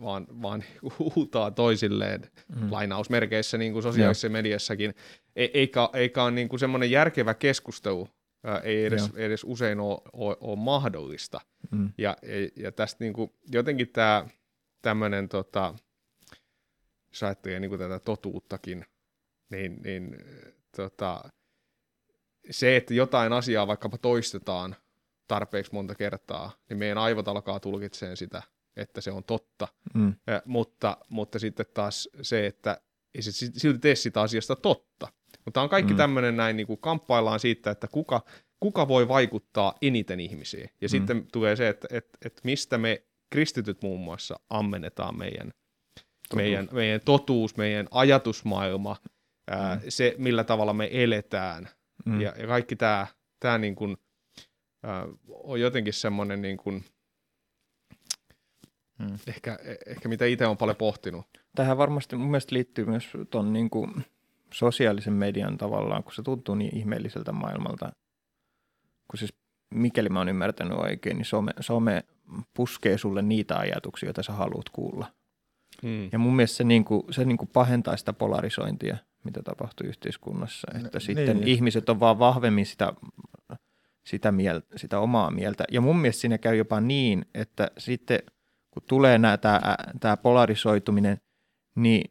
vaan, 0.00 0.26
vaan 0.42 0.64
huutaa 1.14 1.50
toisilleen 1.50 2.30
mm. 2.56 2.72
lainausmerkeissä 2.72 3.58
niin 3.58 3.72
kuin 3.72 3.82
sosiaalisessa 3.82 4.26
Joo. 4.26 4.32
mediassakin, 4.32 4.94
e, 5.36 5.44
eikä, 5.54 5.88
eikä 5.92 6.22
ole 6.22 6.30
niin 6.30 6.48
kuin 6.48 6.60
semmoinen 6.60 6.90
järkevä 6.90 7.34
keskustelu 7.34 8.08
ei 8.62 8.84
edes, 8.84 9.10
edes 9.16 9.44
usein 9.44 9.80
ole, 9.80 10.00
ole, 10.12 10.36
ole 10.40 10.58
mahdollista. 10.58 11.40
Mm. 11.70 11.92
Ja, 11.98 12.16
ja 12.56 12.72
tästä 12.72 13.04
niin 13.04 13.12
kuin, 13.12 13.32
jotenkin 13.52 13.88
tämä 13.88 14.26
tämmöinen, 14.82 15.28
tota, 15.28 15.74
ajattelee 17.22 17.60
niin 17.60 17.68
kuin 17.68 17.78
tätä 17.78 17.98
totuuttakin, 17.98 18.84
niin, 19.50 19.82
niin 19.82 20.16
tota, 20.76 21.20
se, 22.50 22.76
että 22.76 22.94
jotain 22.94 23.32
asiaa 23.32 23.66
vaikkapa 23.66 23.98
toistetaan 23.98 24.76
tarpeeksi 25.28 25.74
monta 25.74 25.94
kertaa, 25.94 26.52
niin 26.68 26.78
meidän 26.78 26.98
aivot 26.98 27.28
alkaa 27.28 27.60
tulkitsemaan 27.60 28.16
sitä, 28.16 28.42
että 28.76 29.00
se 29.00 29.10
on 29.10 29.24
totta. 29.24 29.68
Mm. 29.94 30.14
Ja, 30.26 30.42
mutta, 30.44 30.96
mutta 31.08 31.38
sitten 31.38 31.66
taas 31.74 32.08
se, 32.22 32.46
että 32.46 32.80
ei 33.14 33.22
se 33.22 33.32
silti 33.32 33.78
tee 33.78 33.94
sitä 33.94 34.20
asiasta 34.20 34.56
totta. 34.56 35.08
Mutta 35.44 35.62
on 35.62 35.68
kaikki 35.68 35.92
mm. 35.92 35.96
tämmöinen 35.96 36.36
näin, 36.36 36.56
niin 36.56 36.66
kuin 36.66 36.80
kamppaillaan 36.80 37.40
siitä, 37.40 37.70
että 37.70 37.88
kuka, 37.88 38.24
kuka 38.60 38.88
voi 38.88 39.08
vaikuttaa 39.08 39.74
eniten 39.82 40.20
ihmisiin. 40.20 40.70
Ja 40.80 40.86
mm. 40.86 40.90
sitten 40.90 41.26
tulee 41.32 41.56
se, 41.56 41.68
että, 41.68 41.88
että, 41.90 42.18
että 42.24 42.40
mistä 42.44 42.78
me 42.78 43.02
kristityt 43.30 43.82
muun 43.82 44.00
muassa 44.00 44.40
ammennetaan 44.50 45.18
meidän 45.18 45.52
totuus, 46.30 46.36
meidän, 46.36 46.68
meidän, 46.72 47.00
totuus, 47.04 47.56
meidän 47.56 47.88
ajatusmaailma, 47.90 48.96
mm. 49.02 49.56
ää, 49.56 49.80
se 49.88 50.14
millä 50.18 50.44
tavalla 50.44 50.72
me 50.72 50.88
eletään. 50.92 51.68
Mm. 52.04 52.20
Ja, 52.20 52.34
ja 52.38 52.46
kaikki 52.46 52.76
tämä, 52.76 53.06
tämä 53.40 53.58
niin 53.58 53.74
kuin, 53.74 53.96
ää, 54.82 55.06
on 55.28 55.60
jotenkin 55.60 55.92
semmoinen 55.92 56.42
niin 56.42 56.56
kuin, 56.56 56.84
mm. 58.98 59.18
ehkä, 59.26 59.58
ehkä 59.86 60.08
mitä 60.08 60.24
itse 60.24 60.46
on 60.46 60.56
paljon 60.56 60.76
pohtinut. 60.76 61.26
Tähän 61.54 61.78
varmasti 61.78 62.16
mun 62.16 62.30
mielestä 62.30 62.54
liittyy 62.54 62.84
myös 62.84 63.08
tuon 63.30 63.52
niin 63.52 63.70
kuin 63.70 64.04
sosiaalisen 64.54 65.12
median 65.12 65.58
tavallaan, 65.58 66.02
kun 66.02 66.14
se 66.14 66.22
tuntuu 66.22 66.54
niin 66.54 66.76
ihmeelliseltä 66.76 67.32
maailmalta. 67.32 67.92
Kun 69.10 69.18
siis 69.18 69.34
mikäli 69.74 70.08
mä 70.08 70.18
oon 70.18 70.28
ymmärtänyt 70.28 70.78
oikein, 70.78 71.16
niin 71.16 71.26
some, 71.26 71.52
some 71.60 72.04
puskee 72.54 72.98
sulle 72.98 73.22
niitä 73.22 73.58
ajatuksia, 73.58 74.06
joita 74.06 74.22
sä 74.22 74.32
haluat 74.32 74.68
kuulla. 74.68 75.12
Hmm. 75.82 76.08
Ja 76.12 76.18
mun 76.18 76.36
mielestä 76.36 76.56
se, 76.56 76.64
niin 76.64 76.84
kuin, 76.84 77.02
se 77.10 77.24
niin 77.24 77.38
kuin 77.38 77.50
pahentaa 77.52 77.96
sitä 77.96 78.12
polarisointia, 78.12 78.96
mitä 79.24 79.42
tapahtuu 79.42 79.86
yhteiskunnassa. 79.86 80.68
Että 80.84 80.98
N- 80.98 81.00
sitten 81.00 81.36
niin. 81.36 81.48
ihmiset 81.48 81.88
on 81.88 82.00
vaan 82.00 82.18
vahvemmin 82.18 82.66
sitä, 82.66 82.92
sitä, 84.06 84.32
mieltä, 84.32 84.66
sitä 84.78 84.98
omaa 84.98 85.30
mieltä. 85.30 85.64
Ja 85.70 85.80
mun 85.80 85.98
mielestä 85.98 86.20
siinä 86.20 86.38
käy 86.38 86.56
jopa 86.56 86.80
niin, 86.80 87.24
että 87.34 87.70
sitten 87.78 88.18
kun 88.70 88.82
tulee 88.88 89.20
tämä 90.00 90.16
polarisoituminen, 90.16 91.20
niin 91.76 92.10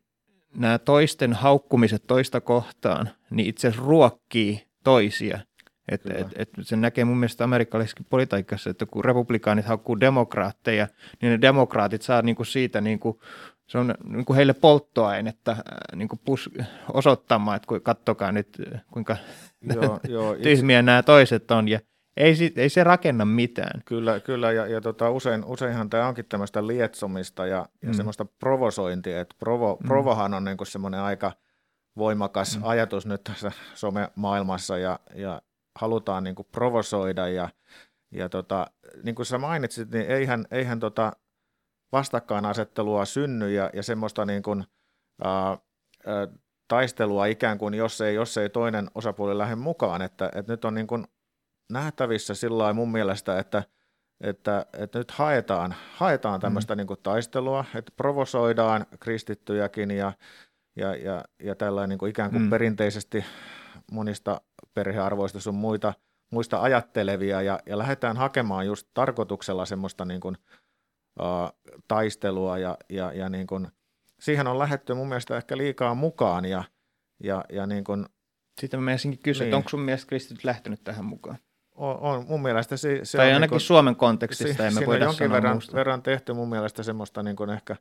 nämä 0.55 0.77
toisten 0.77 1.33
haukkumiset 1.33 2.03
toista 2.07 2.41
kohtaan, 2.41 3.09
niin 3.29 3.49
itse 3.49 3.67
asiassa 3.67 3.87
ruokkii 3.87 4.67
toisia. 4.83 5.39
Et, 5.91 6.05
et, 6.05 6.27
et 6.35 6.49
se 6.61 6.75
näkee 6.75 7.05
mun 7.05 7.17
mielestä 7.17 7.43
amerikkalaisessakin 7.43 8.05
politiikassa, 8.09 8.69
että 8.69 8.85
kun 8.85 9.05
republikaanit 9.05 9.65
haukkuu 9.65 9.99
demokraatteja, 9.99 10.87
niin 11.21 11.31
ne 11.31 11.41
demokraatit 11.41 12.01
saa 12.01 12.21
niinku 12.21 12.43
siitä, 12.43 12.81
niinku, 12.81 13.21
se 13.69 13.77
on 13.77 13.95
niinku 14.03 14.33
heille 14.33 14.53
polttoainetta 14.53 15.55
niinku 15.95 16.19
pus, 16.25 16.49
osoittamaan, 16.93 17.55
että 17.55 17.67
kattokaa 17.83 18.31
nyt 18.31 18.61
kuinka 18.93 19.17
joo, 19.75 19.99
joo, 20.07 20.35
tyhmiä 20.35 20.79
itse... 20.79 20.85
nämä 20.85 21.03
toiset 21.03 21.51
on. 21.51 21.67
Ja 21.67 21.79
ei, 22.17 22.53
ei 22.55 22.69
se 22.69 22.83
rakenna 22.83 23.25
mitään. 23.25 23.81
Kyllä, 23.85 24.19
kyllä 24.19 24.51
ja, 24.51 24.67
ja 24.67 24.81
tota, 24.81 25.09
usein, 25.09 25.45
useinhan 25.45 25.89
tämä 25.89 26.07
onkin 26.07 26.25
tämmöistä 26.25 26.67
lietsomista 26.67 27.45
ja, 27.45 27.65
mm. 27.81 27.89
ja 27.89 27.93
semmoista 27.93 28.25
provosointia, 28.25 29.21
että 29.21 29.35
provo, 29.39 29.77
mm. 29.81 29.87
provohan 29.87 30.33
on 30.33 30.43
niinku 30.43 30.65
semmoinen 30.65 30.99
aika 30.99 31.31
voimakas 31.97 32.57
mm. 32.57 32.63
ajatus 32.65 33.05
nyt 33.05 33.23
tässä 33.23 33.51
some-maailmassa 33.75 34.77
ja, 34.77 34.99
ja 35.15 35.41
halutaan 35.79 36.23
niinku 36.23 36.43
provosoida 36.43 37.27
ja, 37.27 37.49
ja 38.11 38.29
tota, 38.29 38.67
niin 39.03 39.15
kuin 39.15 39.25
sä 39.25 39.37
mainitsit, 39.37 39.91
niin 39.91 40.05
eihän, 40.05 40.45
eihän 40.51 40.79
tota 40.79 41.13
vastakkainasettelua 41.91 43.05
synny 43.05 43.51
ja, 43.51 43.69
ja 43.73 43.83
semmoista 43.83 44.25
niin 44.25 44.43
kuin, 44.43 44.63
ää, 45.23 45.57
ää, 46.05 46.27
taistelua 46.67 47.25
ikään 47.25 47.57
kuin, 47.57 47.73
jos 47.73 48.01
ei, 48.01 48.15
jos 48.15 48.37
ei 48.37 48.49
toinen 48.49 48.87
osapuoli 48.95 49.37
lähde 49.37 49.55
mukaan, 49.55 50.01
että, 50.01 50.31
että 50.35 50.53
nyt 50.53 50.65
on 50.65 50.73
niin 50.73 50.87
kuin 50.87 51.07
nähtävissä 51.71 52.35
sillä 52.35 52.73
mun 52.73 52.91
mielestä, 52.91 53.39
että, 53.39 53.63
että, 54.21 54.65
että 54.77 54.97
nyt 54.97 55.11
haetaan, 55.11 55.75
haetaan 55.95 56.39
tämmöistä 56.39 56.75
mm. 56.75 56.77
niin 56.77 56.87
kuin 56.87 56.99
taistelua, 57.03 57.65
että 57.75 57.91
provosoidaan 57.97 58.85
kristittyjäkin 58.99 59.91
ja, 59.91 60.13
ja, 60.75 60.95
ja, 60.95 61.23
ja 61.43 61.55
tällainen 61.55 61.89
niin 61.89 61.99
kuin 61.99 62.09
ikään 62.09 62.31
kuin 62.31 62.43
mm. 62.43 62.49
perinteisesti 62.49 63.25
monista 63.91 64.41
perhearvoista 64.73 65.39
sun 65.39 65.55
muita, 65.55 65.93
muista 66.31 66.61
ajattelevia 66.61 67.41
ja, 67.41 67.59
ja 67.65 67.77
lähdetään 67.77 68.17
hakemaan 68.17 68.65
just 68.65 68.87
tarkoituksella 68.93 69.65
semmoista 69.65 70.05
niin 70.05 70.21
kuin, 70.21 70.37
taistelua 71.87 72.57
ja, 72.57 72.77
ja, 72.89 73.13
ja 73.13 73.29
niin 73.29 73.47
kuin, 73.47 73.67
siihen 74.19 74.47
on 74.47 74.59
lähetty 74.59 74.93
mun 74.93 75.09
mielestä 75.09 75.37
ehkä 75.37 75.57
liikaa 75.57 75.95
mukaan 75.95 76.45
ja, 76.45 76.63
ja, 77.23 77.45
ja 77.51 77.67
niin 77.67 77.83
kuin, 77.83 78.05
sitten 78.61 78.79
mä 78.79 78.85
menisinkin 78.85 79.19
kysyä, 79.23 79.45
niin. 79.45 79.55
onko 79.55 79.69
sun 79.69 79.81
mielestä 79.81 80.07
kristityt 80.07 80.43
lähtenyt 80.43 80.83
tähän 80.83 81.05
mukaan? 81.05 81.37
on, 81.79 81.99
on 81.99 82.25
mun 82.27 82.41
mielestä 82.41 82.77
se, 82.77 82.99
se 83.03 83.17
tai 83.17 83.27
on 83.27 83.33
ainakin 83.33 83.41
niin 83.41 83.49
kuin, 83.49 83.61
Suomen 83.61 83.95
kontekstista 83.95 84.67
emme 84.67 84.85
voida 84.85 85.05
jonkin 85.05 85.31
verran, 85.31 85.61
verran 85.73 86.01
tehty 86.01 86.33
mun 86.33 86.49
mielestä 86.49 86.83
semmoista 86.83 87.23
niin 87.23 87.35
kuin 87.35 87.49
ehkä, 87.49 87.75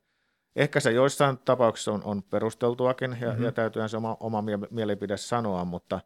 ehkä 0.56 0.80
se 0.80 0.92
joissain 0.92 1.38
tapauksissa 1.38 1.92
on, 1.92 2.04
on 2.04 2.22
perusteltuakin 2.22 3.16
ja, 3.20 3.28
mm-hmm. 3.28 3.44
ja 3.44 3.52
täytyyhän 3.52 3.88
se 3.88 3.96
oma, 3.96 4.16
oma 4.20 4.44
mielipide 4.70 5.16
sanoa, 5.16 5.64
mutta, 5.64 6.00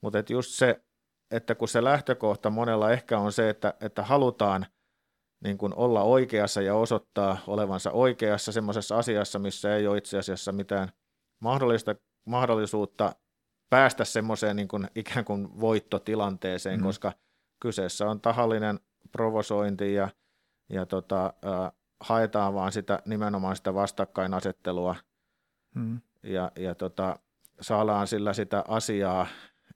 mutta 0.00 0.18
et 0.18 0.30
just 0.30 0.50
se, 0.50 0.80
että 1.30 1.54
kun 1.54 1.68
se 1.68 1.84
lähtökohta 1.84 2.50
monella 2.50 2.92
ehkä 2.92 3.18
on 3.18 3.32
se, 3.32 3.48
että, 3.48 3.74
että 3.80 4.02
halutaan 4.02 4.66
niin 5.44 5.58
kuin 5.58 5.74
olla 5.74 6.02
oikeassa 6.02 6.62
ja 6.62 6.74
osoittaa 6.74 7.38
olevansa 7.46 7.90
oikeassa 7.90 8.52
semmoisessa 8.52 8.98
asiassa, 8.98 9.38
missä 9.38 9.76
ei 9.76 9.86
ole 9.86 9.98
itse 9.98 10.18
asiassa 10.18 10.52
mitään 10.52 10.88
mahdollista, 11.40 11.94
mahdollisuutta 12.24 13.12
päästä 13.70 14.04
semmoiseen 14.04 14.56
niin 14.56 14.68
kuin 14.68 14.88
ikään 14.94 15.24
kuin 15.24 15.60
voittotilanteeseen, 15.60 16.80
mm. 16.80 16.84
koska 16.84 17.12
kyseessä 17.60 18.10
on 18.10 18.20
tahallinen 18.20 18.80
provosointi 19.12 19.94
ja, 19.94 20.08
ja 20.68 20.86
tota, 20.86 21.24
äh, 21.26 21.72
haetaan 22.00 22.54
vaan 22.54 22.72
sitä 22.72 23.02
nimenomaan 23.06 23.56
sitä 23.56 23.74
vastakkainasettelua 23.74 24.96
mm. 25.74 26.00
ja, 26.22 26.52
ja 26.56 26.74
tota, 26.74 27.18
saadaan 27.60 28.06
sillä 28.06 28.32
sitä 28.32 28.64
asiaa 28.68 29.26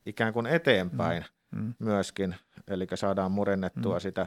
ikään 0.07 0.33
kuin 0.33 0.47
eteenpäin 0.47 1.25
mm. 1.51 1.61
Mm. 1.61 1.75
myöskin, 1.79 2.37
eli 2.69 2.87
saadaan 2.95 3.33
murennettua 3.33 3.97
mm. 3.97 4.01
sitä 4.01 4.27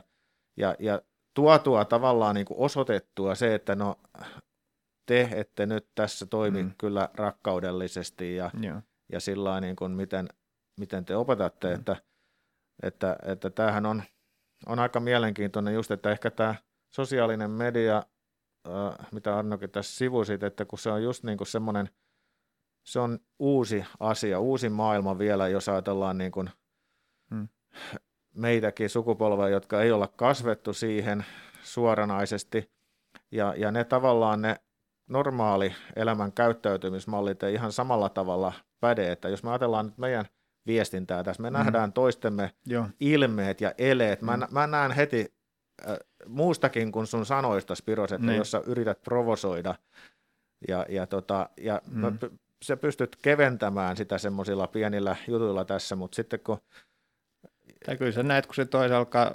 ja, 0.58 0.76
ja 0.80 1.02
tuotua 1.34 1.86
tavallaan 1.86 2.36
niin 2.36 2.46
kuin 2.46 2.60
osoitettua 2.60 3.36
se, 3.36 3.56
että 3.56 3.76
no 3.76 3.96
te 5.06 5.30
ette 5.32 5.66
nyt 5.66 5.88
tässä 5.96 6.26
toimi 6.26 6.64
mm. 6.64 6.72
kyllä 6.78 7.10
rakkaudellisesti 7.14 8.36
ja, 8.36 8.52
yeah 8.64 8.84
ja 9.14 9.20
sillä 9.20 9.62
niin 9.62 9.76
kuin 9.76 9.92
miten, 9.92 10.30
miten 10.80 11.06
te 11.06 11.16
opetatte, 11.16 11.68
mm. 11.68 11.80
että, 11.80 11.96
että, 12.84 13.18
että 13.24 13.50
tämähän 13.50 13.86
on, 13.86 14.04
on 14.66 14.80
aika 14.80 15.00
mielenkiintoinen 15.00 15.74
just, 15.74 15.92
että 15.92 16.12
ehkä 16.12 16.32
tämä 16.32 16.56
sosiaalinen 16.96 17.52
media, 17.52 18.04
äh, 18.68 19.08
mitä 19.12 19.38
Arnokin 19.38 19.72
tässä 19.72 19.98
sivusit, 19.98 20.44
että 20.44 20.66
kun 20.66 20.80
se 20.80 20.92
on 20.92 21.04
just 21.04 21.24
niin 21.24 21.38
kuin 21.38 21.48
semmoinen, 21.48 21.90
se 22.86 23.00
on 23.00 23.20
uusi 23.40 23.86
asia, 24.00 24.40
uusi 24.40 24.70
maailma 24.70 25.18
vielä, 25.18 25.48
jos 25.48 25.70
ajatellaan 25.70 26.18
niin 26.18 26.32
kuin 26.32 26.50
mm. 27.32 27.48
Meitäkin 28.34 28.90
sukupolvea, 28.90 29.50
jotka 29.50 29.82
ei 29.82 29.92
olla 29.92 30.08
kasvettu 30.08 30.74
siihen 30.74 31.26
suoranaisesti, 31.64 32.72
ja, 33.32 33.54
ja 33.58 33.72
ne 33.72 33.84
tavallaan 33.84 34.42
ne 34.42 34.56
normaali 35.10 35.74
elämän 35.96 36.32
käyttäytymismallit 36.32 37.44
ei 37.44 37.54
ihan 37.54 37.72
samalla 37.72 38.10
tavalla 38.10 38.54
päde, 38.80 39.12
että 39.12 39.30
jos 39.30 39.44
me 39.44 39.50
ajatellaan 39.50 39.86
nyt 39.86 39.98
meidän 39.98 40.26
viestintää 40.68 41.24
tässä, 41.24 41.42
me 41.42 41.50
mm. 41.50 41.54
nähdään 41.54 41.94
toistemme 41.94 42.52
Joo. 42.66 42.88
ilmeet 43.00 43.62
ja 43.62 43.74
eleet, 43.78 44.22
mä, 44.22 44.38
mm. 44.38 44.44
mä 44.52 44.68
näen 44.68 44.92
heti 44.92 45.34
äh, 45.90 45.98
muustakin 46.28 46.92
kuin 46.92 47.08
sun 47.08 47.26
sanoista, 47.26 47.76
Spiros, 47.76 48.12
että 48.12 48.28
niin. 48.28 48.38
jos 48.38 48.52
sä 48.52 48.62
yrität 48.66 49.02
provosoida 49.02 49.76
ja, 50.68 50.86
ja, 50.90 51.08
tota, 51.08 51.50
ja 51.58 51.82
mm. 51.92 52.00
mä, 52.00 52.12
sä 52.64 52.78
pystyt 52.78 53.16
keventämään 53.16 53.98
sitä 53.98 54.18
semmoisilla 54.18 54.68
pienillä 54.68 55.16
jutuilla 55.28 55.66
tässä, 55.66 55.96
mutta 55.96 56.16
sitten 56.16 56.40
kun 56.40 56.58
Tai 57.86 57.98
kyllä 57.98 58.12
sä 58.12 58.24
näet, 58.24 58.46
kun 58.46 58.56
se 58.56 58.66
toisa 58.66 58.98
alkaa 58.98 59.32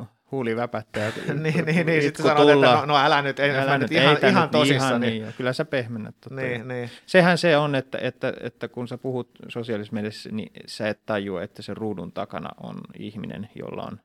äh, 0.00 0.06
huuli 0.30 0.56
väpättää. 0.56 1.12
niin, 1.42 1.64
niin, 1.64 1.86
niin. 1.86 2.02
sitten 2.02 2.26
sanot, 2.26 2.48
että 2.48 2.66
no, 2.66 2.86
no, 2.86 2.96
älä 2.96 3.22
nyt, 3.22 3.38
ei, 3.38 3.50
älä 3.50 3.78
nyt 3.78 3.92
ihan, 3.92 4.18
ei, 4.22 4.30
ihan 4.30 4.50
tosissaan. 4.50 4.90
Ihan 4.90 5.00
niin. 5.00 5.22
niin. 5.22 5.34
Kyllä 5.36 5.52
sä 5.52 5.64
pehmennät. 5.64 6.14
Totta. 6.20 6.40
Niin, 6.40 6.68
niin. 6.68 6.90
Sehän 7.06 7.38
se 7.38 7.56
on, 7.56 7.74
että, 7.74 7.98
että, 7.98 8.32
että 8.40 8.68
kun 8.68 8.88
sä 8.88 8.98
puhut 8.98 9.30
sosiaalisessa 9.48 9.94
mielessä, 9.94 10.30
niin 10.32 10.52
sä 10.66 10.88
et 10.88 11.00
tajua, 11.06 11.42
että 11.42 11.62
se 11.62 11.74
ruudun 11.74 12.12
takana 12.12 12.50
on 12.62 12.80
ihminen, 12.98 13.48
jolla 13.54 13.82
on 13.82 14.00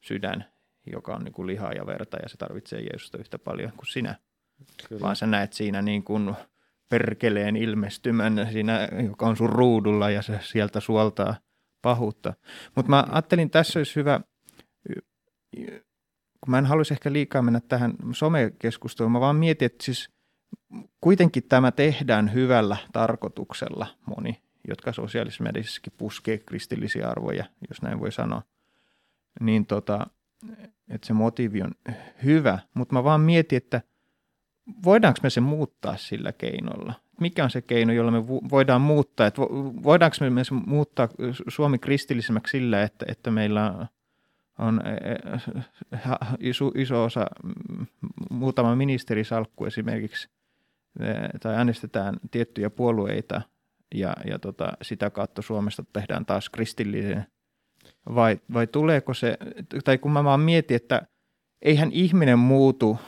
sydän, 0.00 0.44
joka 0.92 1.14
on 1.14 1.24
niin 1.24 1.32
kuin 1.32 1.46
lihaa 1.46 1.72
ja 1.72 1.86
verta 1.86 2.16
ja 2.22 2.28
se 2.28 2.36
tarvitsee 2.36 2.80
Jeesusta 2.80 3.18
yhtä 3.18 3.38
paljon 3.38 3.72
kuin 3.76 3.86
sinä. 3.86 4.14
Kyllä. 4.88 5.00
Vaan 5.00 5.16
sä 5.16 5.26
näet 5.26 5.52
siinä 5.52 5.82
niin 5.82 6.04
kuin 6.04 6.34
perkeleen 6.88 7.56
ilmestymän 7.56 8.48
siinä, 8.52 8.88
joka 9.06 9.26
on 9.26 9.36
sun 9.36 9.50
ruudulla 9.50 10.10
ja 10.10 10.22
se 10.22 10.38
sieltä 10.42 10.80
suoltaa 10.80 11.34
pahuutta. 11.82 12.34
Mutta 12.76 12.90
mä 12.90 13.04
ajattelin, 13.10 13.50
tässä 13.50 13.78
olisi 13.78 13.96
hyvä, 13.96 14.20
kun 16.40 16.50
mä 16.50 16.58
en 16.58 16.66
haluaisi 16.66 16.94
ehkä 16.94 17.12
liikaa 17.12 17.42
mennä 17.42 17.60
tähän 17.60 17.94
somekeskusteluun, 18.12 19.12
mä 19.12 19.20
vaan 19.20 19.36
mietin, 19.36 19.66
että 19.66 19.84
siis 19.84 20.10
kuitenkin 21.00 21.42
tämä 21.48 21.72
tehdään 21.72 22.32
hyvällä 22.34 22.76
tarkoituksella 22.92 23.86
moni, 24.06 24.42
jotka 24.68 24.92
sosiaalisessa 24.92 25.44
mediassakin 25.44 25.92
puskee 25.98 26.38
kristillisiä 26.38 27.08
arvoja, 27.08 27.44
jos 27.68 27.82
näin 27.82 28.00
voi 28.00 28.12
sanoa. 28.12 28.42
Niin 29.40 29.66
tota, 29.66 30.06
että 30.88 31.06
se 31.06 31.12
motiivi 31.12 31.62
on 31.62 31.72
hyvä, 32.24 32.58
mutta 32.74 32.94
mä 32.94 33.04
vaan 33.04 33.20
mietin, 33.20 33.56
että 33.56 33.82
voidaanko 34.84 35.20
me 35.22 35.30
se 35.30 35.40
muuttaa 35.40 35.96
sillä 35.96 36.32
keinolla? 36.32 36.94
Mikä 37.20 37.44
on 37.44 37.50
se 37.50 37.62
keino, 37.62 37.92
jolla 37.92 38.10
me 38.10 38.26
voidaan 38.26 38.80
muuttaa? 38.80 39.26
Että 39.26 39.42
voidaanko 39.82 40.16
me 40.20 40.42
muuttaa 40.66 41.08
Suomi 41.48 41.78
kristillisemmäksi 41.78 42.50
sillä, 42.50 42.82
että, 42.82 43.06
että 43.08 43.30
meillä 43.30 43.86
on 44.58 44.80
e, 44.86 44.90
e, 44.90 45.16
iso, 46.40 46.72
iso 46.74 47.04
osa, 47.04 47.26
muutama 48.30 48.76
ministerisalkku 48.76 49.64
esimerkiksi, 49.64 50.28
e, 51.00 51.38
tai 51.38 51.54
äänestetään 51.54 52.16
tiettyjä 52.30 52.70
puolueita 52.70 53.42
ja, 53.94 54.14
ja 54.24 54.38
tota, 54.38 54.72
sitä 54.82 55.10
kautta 55.10 55.42
Suomesta 55.42 55.84
tehdään 55.92 56.26
taas 56.26 56.50
kristillinen– 56.50 57.26
vai, 58.14 58.40
vai 58.52 58.66
tuleeko 58.66 59.14
se, 59.14 59.38
tai 59.84 59.98
kun 59.98 60.12
mä 60.12 60.24
vaan 60.24 60.40
mietin, 60.40 60.76
että 60.76 61.06
eihän 61.62 61.92
ihminen 61.92 62.38
muutu, 62.38 62.98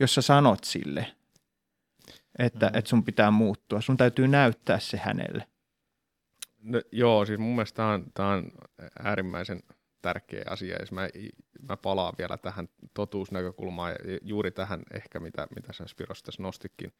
jos 0.00 0.14
sä 0.14 0.22
sanot 0.22 0.64
sille, 0.64 1.06
että, 2.38 2.66
mm. 2.66 2.78
että 2.78 2.88
sun 2.88 3.04
pitää 3.04 3.30
muuttua. 3.30 3.80
Sun 3.80 3.96
täytyy 3.96 4.28
näyttää 4.28 4.78
se 4.78 4.96
hänelle. 4.96 5.46
No, 6.62 6.80
joo, 6.92 7.24
siis 7.24 7.38
mun 7.38 7.54
mielestä 7.54 7.76
tämä 7.76 7.92
on, 7.92 8.04
tämä 8.14 8.28
on 8.28 8.50
äärimmäisen 9.02 9.60
tärkeä 10.02 10.44
asia. 10.50 10.76
Ja 10.76 10.86
mä, 10.90 11.08
mä 11.68 11.76
palaan 11.76 12.14
vielä 12.18 12.36
tähän 12.36 12.68
totuusnäkökulmaan 12.94 13.90
ja 13.92 14.18
juuri 14.22 14.50
tähän 14.50 14.82
ehkä, 14.94 15.20
mitä, 15.20 15.46
mitä 15.56 15.72
sä 15.72 15.84
Spiros 15.86 16.22
tässä 16.22 16.42
nostikin. 16.42 16.92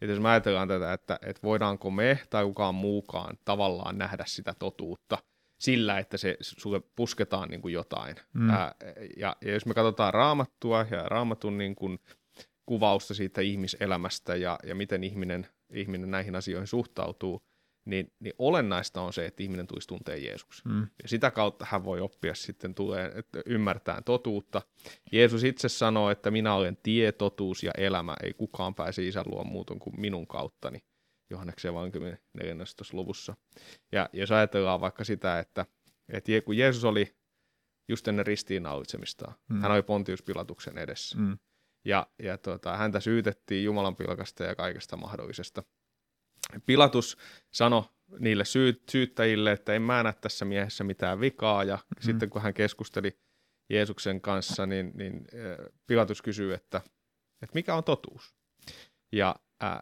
Että 0.00 0.12
jos 0.12 0.20
mä 0.20 0.30
ajatellaan 0.30 0.68
tätä, 0.68 0.92
että, 0.92 1.18
että 1.22 1.42
voidaanko 1.42 1.90
me 1.90 2.18
tai 2.30 2.44
kukaan 2.44 2.74
muukaan 2.74 3.38
tavallaan 3.44 3.98
nähdä 3.98 4.24
sitä 4.26 4.54
totuutta– 4.58 5.18
sillä, 5.58 5.98
että 5.98 6.16
se 6.16 6.36
sulle 6.40 6.80
pusketaan 6.96 7.48
niin 7.48 7.62
kuin 7.62 7.74
jotain. 7.74 8.16
Mm. 8.32 8.50
Ää, 8.50 8.74
ja, 9.16 9.36
ja 9.40 9.52
jos 9.52 9.66
me 9.66 9.74
katsotaan 9.74 10.14
raamattua 10.14 10.86
ja 10.90 11.02
raamatun 11.02 11.58
niin 11.58 11.74
kuin 11.74 11.98
kuvausta 12.68 13.14
siitä 13.14 13.40
ihmiselämästä 13.40 14.36
ja, 14.36 14.58
ja 14.64 14.74
miten 14.74 15.04
ihminen, 15.04 15.46
ihminen 15.72 16.10
näihin 16.10 16.36
asioihin 16.36 16.66
suhtautuu, 16.66 17.42
niin, 17.84 18.12
niin 18.20 18.34
olennaista 18.38 19.00
on 19.00 19.12
se, 19.12 19.26
että 19.26 19.42
ihminen 19.42 19.66
tulisi 19.66 19.88
tuntea 19.88 20.16
Jeesuksen. 20.16 20.72
Mm. 20.72 20.86
Ja 21.02 21.08
sitä 21.08 21.30
kautta 21.30 21.66
hän 21.68 21.84
voi 21.84 22.00
oppia 22.00 22.34
sitten 22.34 22.74
tulee, 22.74 23.12
että 23.14 23.40
ymmärtää 23.46 24.02
totuutta. 24.02 24.62
Jeesus 25.12 25.44
itse 25.44 25.68
sanoo, 25.68 26.10
että 26.10 26.30
minä 26.30 26.54
olen 26.54 26.78
tie, 26.82 27.12
totuus 27.12 27.62
ja 27.62 27.70
elämä. 27.78 28.16
Ei 28.22 28.32
kukaan 28.32 28.74
pääse 28.74 29.06
isän 29.06 29.24
luo 29.26 29.44
muuten 29.44 29.78
kuin 29.78 30.00
minun 30.00 30.26
kauttani. 30.26 30.78
Johanneksen 31.30 31.68
evankeliumin 31.68 32.18
14. 32.34 32.84
luvussa. 32.92 33.36
Ja 33.92 34.08
jos 34.12 34.32
ajatellaan 34.32 34.80
vaikka 34.80 35.04
sitä, 35.04 35.38
että, 35.38 35.66
että 36.08 36.32
kun 36.44 36.56
Jeesus 36.56 36.84
oli 36.84 37.16
just 37.88 38.08
ennen 38.08 38.26
ristiinnaulitsemistaan, 38.26 39.34
mm. 39.48 39.60
hän 39.60 39.72
oli 39.72 39.82
Pontius 39.82 40.22
Pilatuksen 40.22 40.78
edessä. 40.78 41.18
Mm. 41.18 41.38
Ja, 41.88 42.06
ja 42.22 42.38
tuota, 42.38 42.76
häntä 42.76 43.00
syytettiin 43.00 43.64
Jumalan 43.64 43.96
pilkasta 43.96 44.44
ja 44.44 44.54
kaikesta 44.54 44.96
mahdollisesta. 44.96 45.62
Pilatus 46.66 47.16
sanoi 47.50 47.82
niille 48.18 48.44
syy, 48.44 48.82
syyttäjille, 48.90 49.52
että 49.52 49.74
en 49.74 49.82
mä 49.82 50.02
näe 50.02 50.12
tässä 50.12 50.44
miehessä 50.44 50.84
mitään 50.84 51.20
vikaa, 51.20 51.64
ja 51.64 51.76
mm. 51.76 52.00
sitten 52.00 52.30
kun 52.30 52.42
hän 52.42 52.54
keskusteli 52.54 53.18
Jeesuksen 53.70 54.20
kanssa, 54.20 54.66
niin, 54.66 54.92
niin 54.94 55.26
Pilatus 55.86 56.22
kysyy, 56.22 56.54
että, 56.54 56.80
että 57.42 57.54
mikä 57.54 57.74
on 57.74 57.84
totuus? 57.84 58.34
Ja 59.12 59.36
äh, 59.62 59.78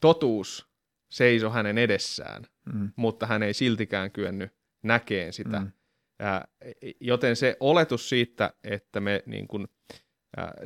totuus 0.00 0.68
seisoi 1.10 1.52
hänen 1.52 1.78
edessään, 1.78 2.46
mm. 2.72 2.92
mutta 2.96 3.26
hän 3.26 3.42
ei 3.42 3.54
siltikään 3.54 4.10
kyennyt 4.10 4.52
näkeen 4.82 5.32
sitä. 5.32 5.60
Mm. 5.60 5.72
Ää, 6.18 6.48
joten 7.00 7.36
se 7.36 7.56
oletus 7.60 8.08
siitä, 8.08 8.54
että 8.64 9.00
me 9.00 9.22
niin 9.26 9.48
kun, 9.48 9.68
ää, 9.92 9.98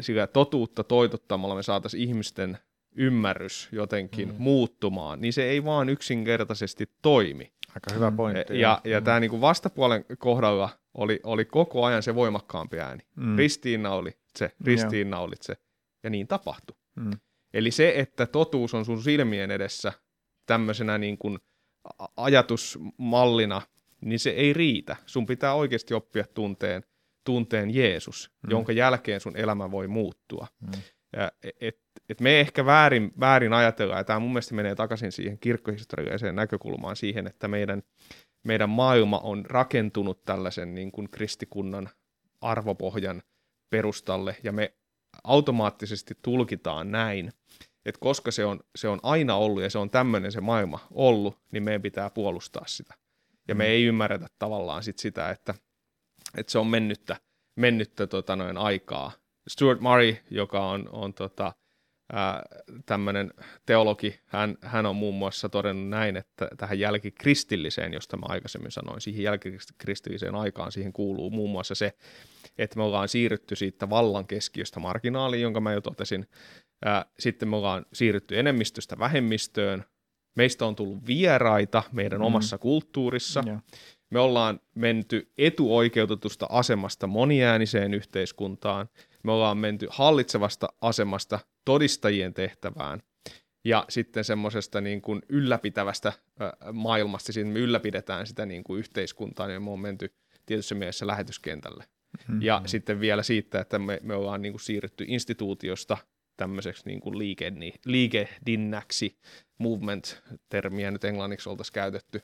sillä 0.01 0.27
totuutta 0.27 0.85
toitottamalla 0.85 1.55
me 1.55 1.63
saataisiin 1.63 2.09
ihmisten 2.09 2.59
ymmärrys 2.97 3.69
jotenkin 3.73 4.29
mm. 4.29 4.35
muuttumaan, 4.39 5.21
niin 5.21 5.33
se 5.33 5.43
ei 5.43 5.65
vaan 5.65 5.89
yksinkertaisesti 5.89 6.91
toimi. 7.03 7.53
Aika 7.75 7.95
hyvä 7.95 8.11
pointti. 8.11 8.61
Ja, 8.61 8.81
ja 8.85 9.01
mm. 9.01 9.05
tämä 9.05 9.21
niin 9.21 9.41
vastapuolen 9.41 10.05
kohdalla 10.19 10.71
oli, 10.95 11.21
oli 11.23 11.45
koko 11.45 11.85
ajan 11.85 12.03
se 12.03 12.15
voimakkaampi 12.15 12.81
ääni. 12.81 13.03
Mm. 13.17 13.37
Ristiinnaulitse, 13.37 14.51
ristiinnaulitse. 14.65 15.57
Ja 16.03 16.11
niin 16.11 16.27
tapahtui. 16.27 16.77
Mm. 16.97 17.11
Eli 17.55 17.71
se, 17.71 17.93
että 17.97 18.27
totuus 18.27 18.75
on 18.75 18.85
sun 18.85 19.03
silmien 19.03 19.51
edessä 19.51 19.93
tämmöisenä 20.47 20.99
niin 20.99 21.19
kuin 21.19 21.39
ajatusmallina, 22.17 23.63
niin 24.01 24.19
se 24.19 24.31
ei 24.31 24.53
riitä. 24.53 24.97
Sun 25.07 25.27
pitää 25.27 25.55
oikeasti 25.55 25.95
oppia 25.95 26.25
tunteen, 26.35 26.83
tunteen 27.29 27.75
Jeesus, 27.75 28.31
mm. 28.43 28.51
jonka 28.51 28.73
jälkeen 28.73 29.21
sun 29.21 29.37
elämä 29.37 29.71
voi 29.71 29.89
muuttua. 29.89 30.47
Mm. 30.61 30.83
Ja 31.17 31.33
et, 31.61 31.81
et 32.09 32.21
me 32.21 32.41
ehkä 32.41 32.67
väärin, 32.67 33.13
väärin 33.21 33.53
ajatellaan, 33.53 34.01
ja 34.01 34.05
tämä 34.05 34.19
mun 34.19 34.31
mielestä 34.31 34.55
menee 34.55 34.75
takaisin 34.75 35.13
siihen 35.13 35.39
kirkkohistorialliseen 35.39 36.35
näkökulmaan, 36.35 36.97
siihen, 36.97 37.27
että 37.27 37.49
meidän, 37.49 37.83
meidän 38.45 38.71
maailma 38.71 39.19
on 39.19 39.45
rakentunut 39.49 40.25
tällaisen 40.25 40.75
niin 40.75 40.93
kuin 40.93 41.11
kristikunnan 41.11 41.89
arvopohjan 42.41 43.23
perustalle, 43.71 44.37
ja 44.43 44.53
me 44.53 44.75
automaattisesti 45.25 46.15
tulkitaan 46.23 46.91
näin, 46.91 47.33
että 47.87 48.01
koska 48.01 48.31
se 48.31 48.45
on, 48.45 48.61
se 48.77 48.89
on 48.89 49.01
aina 49.03 49.37
ollut 49.37 49.63
ja 49.63 49.71
se 49.71 49.79
on 49.79 49.91
tämmöinen 49.91 50.33
se 50.33 50.41
maailma 50.41 50.87
ollut, 50.91 51.39
niin 51.53 51.63
meidän 51.63 51.83
pitää 51.83 52.11
puolustaa 52.11 52.65
sitä. 52.67 52.95
Ja 53.49 53.55
me 53.55 53.65
mm. 53.65 53.71
ei 53.71 53.85
ymmärretä 53.85 54.27
tavallaan 54.39 54.83
sit 54.83 54.99
sitä, 54.99 55.31
että, 55.31 55.55
että 56.39 56.53
se 56.53 56.59
on 56.59 56.67
mennyttä, 56.67 57.17
mennyttä 57.57 58.07
tota 58.07 58.37
noin 58.37 58.57
aikaa. 58.57 59.13
Stuart 59.49 59.81
Murray, 59.81 60.15
joka 60.31 60.71
on, 60.71 60.89
on 60.93 61.15
tota, 61.15 61.53
tämmöinen 62.87 63.31
teologi, 63.67 64.21
hän, 64.27 64.57
hän 64.63 64.87
on 64.87 64.97
muun 64.97 65.15
muassa 65.15 65.49
todennut 65.49 65.89
näin, 65.89 66.17
että 66.17 66.49
tähän 66.57 66.79
jälkikristilliseen, 66.79 67.93
josta 67.93 68.17
mä 68.17 68.27
aikaisemmin 68.29 68.71
sanoin, 68.71 69.01
siihen 69.01 69.23
jälkikristilliseen 69.23 70.35
aikaan, 70.35 70.73
siihen 70.73 70.93
kuuluu 70.93 71.31
muun 71.31 71.51
muassa 71.51 71.75
se, 71.75 71.93
että 72.59 72.77
me 72.77 72.83
ollaan 72.83 73.09
siirrytty 73.09 73.57
siitä 73.57 73.91
vallan 73.91 74.27
keskiöstä 74.27 74.81
marginaaliin, 74.81 75.43
jonka 75.43 75.61
mä 75.61 75.73
jo 75.73 75.81
totesin. 75.81 76.27
Sitten 77.19 77.49
me 77.49 77.57
ollaan 77.57 77.87
siirrytty 77.93 78.39
enemmistöstä 78.39 78.99
vähemmistöön. 78.99 79.85
Meistä 80.37 80.67
on 80.67 80.77
tullut 80.77 81.07
vieraita 81.07 81.83
meidän 81.93 82.19
mm. 82.19 82.25
omassa 82.25 82.59
kulttuurissa. 82.59 83.43
Ja. 83.47 83.61
Me 84.11 84.19
ollaan 84.19 84.61
menty 84.75 85.33
etuoikeutetusta 85.39 86.47
asemasta 86.51 87.07
moniääniseen 87.07 87.95
yhteiskuntaan. 87.95 88.89
Me 89.23 89.33
ollaan 89.33 89.59
menty 89.59 89.87
hallitsevasta 89.91 90.69
asemasta 90.81 91.39
todistajien 91.65 92.35
tehtävään 92.35 93.03
ja 93.65 93.85
sitten 93.89 94.25
semmoisesta 94.25 94.81
niin 94.81 95.03
kuin 95.03 95.23
ylläpitävästä 95.29 96.13
maailmasta, 96.73 97.33
siinä 97.33 97.51
me 97.51 97.59
ylläpidetään 97.59 98.27
sitä 98.27 98.47
niin 98.47 98.65
kuin 98.65 98.79
yhteiskuntaa, 98.79 99.47
niin 99.47 99.63
me 99.63 99.71
on 99.71 99.81
menty 99.81 100.15
tietyssä 100.47 100.75
mielessä 100.75 101.07
lähetyskentälle. 101.07 101.85
Mm-hmm. 102.19 102.43
Ja 102.43 102.63
sitten 102.67 103.01
vielä 103.01 103.23
siitä, 103.23 103.61
että 103.61 103.79
me, 103.79 104.01
me 104.03 104.15
ollaan 104.15 104.43
niin 104.43 104.53
kuin 104.53 104.61
siirrytty 104.61 105.05
instituutiosta 105.09 105.99
tämmöiseksi 106.37 106.83
niin 106.87 107.01
kuin 107.01 107.19
liike, 107.19 107.53
liikedinnäksi, 107.85 109.19
movement-termiä 109.59 110.91
nyt 110.91 111.05
englanniksi 111.05 111.49
oltaisiin 111.49 111.75
käytetty. 111.75 112.23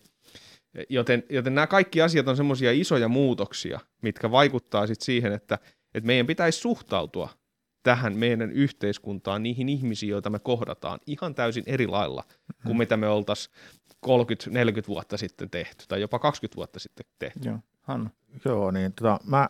Joten, 0.89 1.23
joten 1.31 1.55
nämä 1.55 1.67
kaikki 1.67 2.03
asiat 2.03 2.29
on 2.29 2.37
semmoisia 2.37 2.73
isoja 2.73 3.09
muutoksia, 3.09 3.81
mitkä 4.03 4.31
vaikuttaa 4.31 4.87
sitten 4.87 5.05
siihen, 5.05 5.33
että, 5.33 5.59
että 5.95 6.07
meidän 6.07 6.27
pitäisi 6.27 6.59
suhtautua 6.59 7.29
tähän 7.83 8.17
meidän 8.17 8.53
yhteiskuntaan, 8.53 9.43
niihin 9.43 9.69
ihmisiin, 9.69 10.11
joita 10.11 10.31
me 10.31 10.39
kohdataan, 10.39 11.01
ihan 11.07 11.35
täysin 11.35 11.65
eri 11.67 11.87
lailla 11.87 12.25
kuin 12.63 12.77
mm. 12.77 12.79
mitä 12.79 12.97
me 12.97 13.09
oltaisiin 13.09 13.55
30-40 14.07 14.09
vuotta 14.89 15.17
sitten 15.17 15.51
tehty, 15.51 15.85
tai 15.89 16.01
jopa 16.01 16.19
20 16.19 16.57
vuotta 16.57 16.79
sitten 16.79 17.07
tehty. 17.19 17.49
Joo, 17.49 17.59
Hannu. 17.81 18.11
Joo, 18.45 18.71
niin 18.71 18.93
tota, 18.93 19.19
mä 19.27 19.49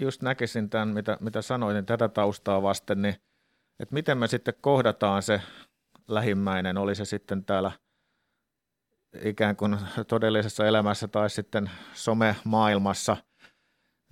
just 0.00 0.22
näkisin 0.22 0.70
tämän, 0.70 0.88
mitä, 0.88 1.18
mitä 1.20 1.42
sanoin, 1.42 1.74
niin 1.74 1.86
tätä 1.86 2.08
taustaa 2.08 2.62
vasten, 2.62 3.02
niin 3.02 3.14
että 3.80 3.94
miten 3.94 4.18
me 4.18 4.28
sitten 4.28 4.54
kohdataan 4.60 5.22
se 5.22 5.42
lähimmäinen, 6.08 6.78
oli 6.78 6.94
se 6.94 7.04
sitten 7.04 7.44
täällä 7.44 7.72
ikään 9.22 9.56
kuin 9.56 9.78
todellisessa 10.08 10.66
elämässä 10.66 11.08
tai 11.08 11.30
sitten 11.30 11.70
some-maailmassa, 11.92 13.16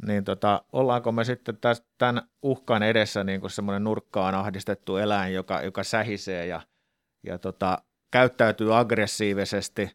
niin 0.07 0.25
tota, 0.25 0.65
ollaanko 0.73 1.13
me 1.13 1.25
sitten 1.25 1.59
tämän 1.99 2.23
uhkan 2.43 2.83
edessä 2.83 3.25
niin 3.25 3.41
kuin 3.41 3.51
semmoinen 3.51 3.85
nurkkaan 3.85 4.35
ahdistettu 4.35 4.97
eläin, 4.97 5.35
joka, 5.35 5.63
joka 5.63 5.85
sähisee 5.85 6.47
ja, 6.47 6.61
ja 7.23 7.39
tota, 7.39 7.83
käyttäytyy 8.13 8.79
aggressiivisesti, 8.79 9.91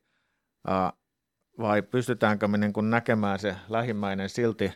vai 1.59 1.81
pystytäänkö 1.81 2.47
me 2.47 2.57
niin 2.57 2.73
kuin 2.73 2.89
näkemään 2.89 3.39
se 3.39 3.55
lähimmäinen 3.69 4.29
silti 4.29 4.73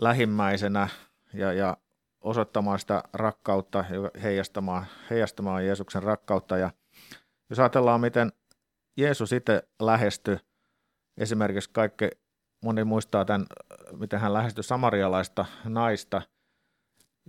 lähimmäisenä 0.00 0.88
ja, 1.34 1.52
ja 1.52 1.76
osoittamaan 2.20 2.78
sitä 2.78 3.02
rakkautta, 3.12 3.84
heijastamaan, 4.22 4.86
heijastamaan 5.10 5.66
Jeesuksen 5.66 6.02
rakkautta. 6.02 6.58
Ja 6.58 6.70
jos 7.50 7.58
ajatellaan, 7.58 8.00
miten 8.00 8.32
Jeesus 8.96 9.32
itse 9.32 9.68
lähestyi, 9.80 10.36
esimerkiksi 11.16 11.70
kaikki, 11.72 12.08
moni 12.62 12.84
muistaa 12.84 13.24
tämän, 13.24 13.46
miten 13.92 14.20
hän 14.20 14.32
lähestyi 14.32 14.64
samarialaista 14.64 15.46
naista, 15.64 16.22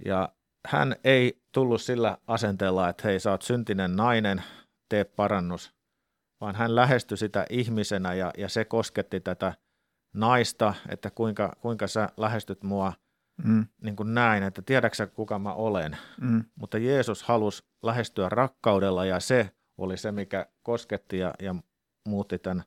ja 0.05 0.29
hän 0.67 0.95
ei 1.03 1.41
tullut 1.51 1.81
sillä 1.81 2.17
asenteella, 2.27 2.89
että 2.89 3.07
hei, 3.07 3.19
sä 3.19 3.31
oot 3.31 3.41
syntinen 3.41 3.95
nainen, 3.95 4.43
tee 4.89 5.03
parannus, 5.03 5.73
vaan 6.41 6.55
hän 6.55 6.75
lähestyi 6.75 7.17
sitä 7.17 7.45
ihmisenä 7.49 8.13
ja, 8.13 8.31
ja 8.37 8.49
se 8.49 8.65
kosketti 8.65 9.19
tätä 9.19 9.53
naista, 10.13 10.73
että 10.89 11.11
kuinka, 11.11 11.55
kuinka 11.59 11.87
sä 11.87 12.09
lähestyt 12.17 12.63
mua 12.63 12.93
mm. 13.43 13.67
niin 13.81 13.95
kuin 13.95 14.13
näin, 14.13 14.43
että 14.43 14.61
tiedäksä 14.61 15.07
kuka 15.07 15.39
mä 15.39 15.53
olen. 15.53 15.97
Mm. 16.21 16.43
Mutta 16.55 16.77
Jeesus 16.77 17.23
halusi 17.23 17.63
lähestyä 17.83 18.29
rakkaudella 18.29 19.05
ja 19.05 19.19
se 19.19 19.49
oli 19.77 19.97
se, 19.97 20.11
mikä 20.11 20.47
kosketti 20.63 21.17
ja, 21.17 21.33
ja 21.41 21.55
muutti 22.07 22.39
tämän 22.39 22.63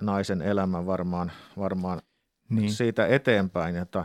naisen 0.00 0.42
elämän 0.42 0.86
varmaan, 0.86 1.32
varmaan 1.58 2.02
niin. 2.48 2.72
siitä 2.72 3.06
eteenpäin. 3.06 3.76
Että, 3.76 4.04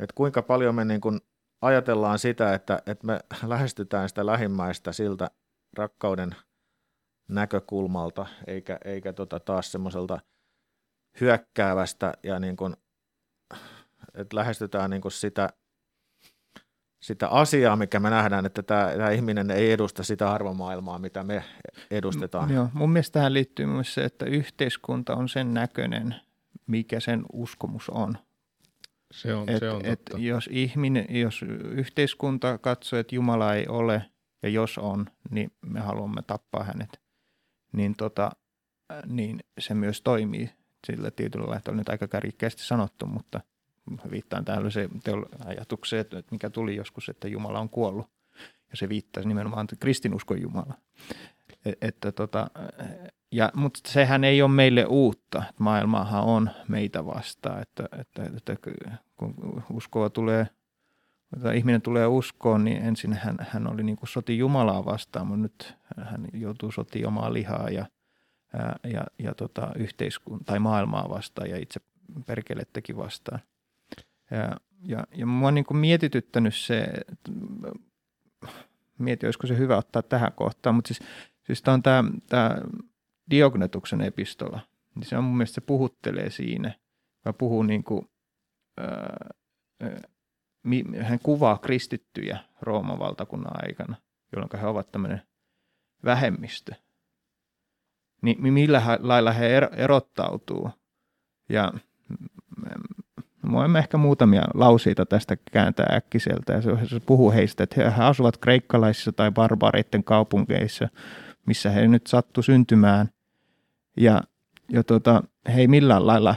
että 0.00 0.14
kuinka 0.14 0.42
paljon 0.42 0.74
me 0.74 0.84
niin 0.84 1.00
kuin 1.00 1.20
ajatellaan 1.62 2.18
sitä, 2.18 2.54
että, 2.54 2.82
että 2.86 3.06
me 3.06 3.20
lähestytään 3.46 4.08
sitä 4.08 4.26
lähimmäistä 4.26 4.92
siltä 4.92 5.30
rakkauden 5.72 6.34
näkökulmalta, 7.28 8.26
eikä, 8.46 8.78
eikä 8.84 9.12
tota 9.12 9.40
taas 9.40 9.72
semmoiselta 9.72 10.20
hyökkäävästä 11.20 12.12
ja 12.22 12.40
niin 12.40 12.56
kuin, 12.56 12.76
että 14.14 14.36
lähestytään 14.36 14.90
niin 14.90 15.02
kuin 15.02 15.12
sitä, 15.12 15.48
sitä 17.02 17.28
asiaa, 17.28 17.76
mikä 17.76 18.00
me 18.00 18.10
nähdään, 18.10 18.46
että 18.46 18.62
tämä, 18.62 18.92
tämä 18.96 19.10
ihminen 19.10 19.50
ei 19.50 19.72
edusta 19.72 20.02
sitä 20.02 20.32
arvomaailmaa, 20.32 20.98
mitä 20.98 21.22
me 21.22 21.44
edustetaan. 21.90 22.50
Joo, 22.50 22.68
mun 22.72 22.90
mielestä 22.90 23.12
tähän 23.12 23.34
liittyy 23.34 23.66
myös 23.66 23.94
se, 23.94 24.04
että 24.04 24.24
yhteiskunta 24.24 25.14
on 25.14 25.28
sen 25.28 25.54
näköinen, 25.54 26.14
mikä 26.66 27.00
sen 27.00 27.22
uskomus 27.32 27.90
on. 27.90 28.18
Se 29.12 29.34
on, 29.34 29.48
et, 29.48 29.58
se 29.58 29.70
on 29.70 29.86
et 29.86 30.02
jos, 30.16 30.48
ihminen, 30.52 31.06
jos 31.08 31.42
yhteiskunta 31.64 32.58
katsoo, 32.58 32.98
että 32.98 33.14
Jumala 33.14 33.54
ei 33.54 33.66
ole, 33.68 34.04
ja 34.42 34.48
jos 34.48 34.78
on, 34.78 35.06
niin 35.30 35.52
me 35.66 35.80
haluamme 35.80 36.22
tappaa 36.22 36.64
hänet, 36.64 37.00
niin, 37.72 37.94
tota, 37.96 38.30
niin 39.06 39.40
se 39.58 39.74
myös 39.74 40.02
toimii 40.02 40.50
sillä 40.86 41.10
tietyllä 41.10 41.46
lailla, 41.46 41.62
on 41.68 41.76
nyt 41.76 41.88
aika 41.88 42.08
kärjikkäästi 42.08 42.62
sanottu, 42.62 43.06
mutta 43.06 43.40
viittaan 44.10 44.44
se 44.68 44.88
ajatukseen, 45.44 46.00
että 46.00 46.22
mikä 46.30 46.50
tuli 46.50 46.76
joskus, 46.76 47.08
että 47.08 47.28
Jumala 47.28 47.60
on 47.60 47.68
kuollut. 47.68 48.06
Ja 48.70 48.76
se 48.76 48.88
viittasi 48.88 49.28
nimenomaan 49.28 49.66
kristinuskon 49.80 50.42
Jumala. 50.42 50.74
E, 51.64 51.72
että 51.80 52.12
tota, 52.12 52.50
ja, 53.32 53.50
mutta 53.54 53.80
sehän 53.86 54.24
ei 54.24 54.42
ole 54.42 54.50
meille 54.50 54.84
uutta. 54.84 55.42
Maailmahan 55.58 56.24
on 56.24 56.50
meitä 56.68 57.06
vastaan. 57.06 57.62
Että, 57.62 57.88
että, 57.98 58.22
että 58.36 58.56
kun 59.16 59.62
uskoa 59.72 60.10
tulee, 60.10 60.46
tai 61.42 61.56
ihminen 61.56 61.82
tulee 61.82 62.06
uskoon, 62.06 62.64
niin 62.64 62.82
ensin 62.82 63.12
hän, 63.12 63.36
hän 63.40 63.72
oli 63.72 63.82
niin 63.82 63.96
kuin 63.96 64.08
soti 64.08 64.38
Jumalaa 64.38 64.84
vastaan, 64.84 65.26
mutta 65.26 65.42
nyt 65.42 65.74
hän 66.04 66.28
joutuu 66.32 66.72
sotiin 66.72 67.06
omaa 67.06 67.32
lihaa 67.32 67.70
ja, 67.70 67.86
ja, 68.84 69.04
ja 69.18 69.34
tota, 69.34 69.72
yhteiskunta 69.76 70.44
tai 70.44 70.58
maailmaa 70.58 71.08
vastaan 71.10 71.50
ja 71.50 71.56
itse 71.56 71.80
perkelettäkin 72.26 72.96
vastaan. 72.96 73.40
Ja, 74.32 74.56
ja, 74.88 75.06
ja 75.14 75.26
mua 75.26 75.48
on 75.48 75.54
niin 75.54 75.64
kuin 75.64 75.78
mietityttänyt 75.78 76.54
se, 76.54 76.86
mietin, 78.98 79.26
olisiko 79.26 79.46
se 79.46 79.58
hyvä 79.58 79.76
ottaa 79.76 80.02
tähän 80.02 80.32
kohtaan, 80.32 80.74
mutta 80.74 80.88
siis, 80.88 81.00
siis 81.46 81.62
tämä 81.62 81.74
on 81.74 81.82
tämä, 81.82 82.04
tämä 82.28 82.56
Diognetuksen 83.30 84.00
epistola, 84.00 84.60
niin 84.94 85.06
se 85.06 85.18
on 85.18 85.24
mun 85.24 85.36
mielestä 85.36 85.54
se 85.54 85.60
puhuttelee 85.60 86.30
siinä, 86.30 86.74
vai 87.24 87.32
puhuu 87.38 87.62
niin 87.62 87.84
kuin, 87.84 88.10
ää, 88.78 89.30
hän 91.02 91.18
kuvaa 91.22 91.58
kristittyjä 91.58 92.38
Rooman 92.60 92.98
valtakunnan 92.98 93.66
aikana, 93.66 93.96
jolloin 94.32 94.60
he 94.60 94.66
ovat 94.66 94.92
tämmöinen 94.92 95.22
vähemmistö. 96.04 96.74
Niin 98.22 98.52
millä 98.52 98.82
lailla 99.00 99.32
he 99.32 99.56
erottautuu. 99.76 100.70
Ja 101.48 101.72
voimme 103.52 103.78
ehkä 103.78 103.96
muutamia 103.96 104.42
lauseita 104.54 105.06
tästä 105.06 105.36
kääntää 105.52 105.86
äkkiseltä. 105.96 106.52
Ja 106.52 106.62
se, 106.62 107.00
puhuu 107.06 107.32
heistä, 107.32 107.64
että 107.64 107.90
he 107.90 108.02
asuvat 108.02 108.36
kreikkalaisissa 108.36 109.12
tai 109.12 109.30
barbareiden 109.30 110.04
kaupungeissa, 110.04 110.88
missä 111.46 111.70
he 111.70 111.88
nyt 111.88 112.06
sattu 112.06 112.42
syntymään. 112.42 113.08
Ja, 113.96 114.20
ja 114.72 114.84
tota, 114.84 115.22
he 115.54 115.60
ei 115.60 115.68
millään 115.68 116.06
lailla 116.06 116.34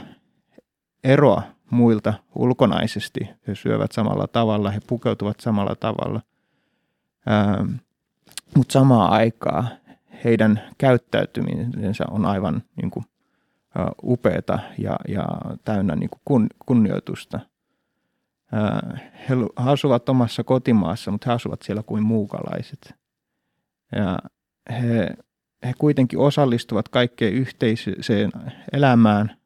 eroa 1.04 1.42
muilta 1.70 2.14
ulkonaisesti. 2.34 3.28
He 3.48 3.54
syövät 3.54 3.92
samalla 3.92 4.26
tavalla, 4.26 4.70
he 4.70 4.80
pukeutuvat 4.86 5.40
samalla 5.40 5.74
tavalla. 5.74 6.20
Ähm, 7.30 7.74
Mutta 8.56 8.72
samaan 8.72 9.12
aikaa 9.12 9.68
heidän 10.24 10.60
käyttäytymisensä 10.78 12.04
on 12.10 12.26
aivan 12.26 12.62
niin 12.82 12.90
kuin, 12.90 13.04
upeata 14.04 14.58
ja, 14.78 14.96
ja 15.08 15.24
täynnä 15.64 15.96
niin 15.96 16.10
kuin 16.10 16.20
kun, 16.24 16.46
kunnioitusta. 16.66 17.40
He 19.28 19.34
asuvat 19.56 20.08
omassa 20.08 20.44
kotimaassa, 20.44 21.10
mutta 21.10 21.30
he 21.30 21.34
asuvat 21.34 21.62
siellä 21.62 21.82
kuin 21.82 22.02
muukalaiset. 22.02 22.94
Ja 23.96 24.18
he, 24.70 25.10
he 25.64 25.74
kuitenkin 25.78 26.18
osallistuvat 26.18 26.88
kaikkeen 26.88 27.32
yhteiseen 27.32 28.30
elämään, 28.72 29.36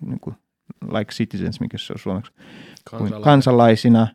niin 0.00 0.20
kuin 0.20 0.36
like 0.92 1.12
citizens, 1.12 1.60
mikä 1.60 1.78
se 1.78 1.92
on 1.92 1.98
suomeksi, 1.98 2.32
Kansalainen. 2.90 3.22
kansalaisina, 3.22 4.06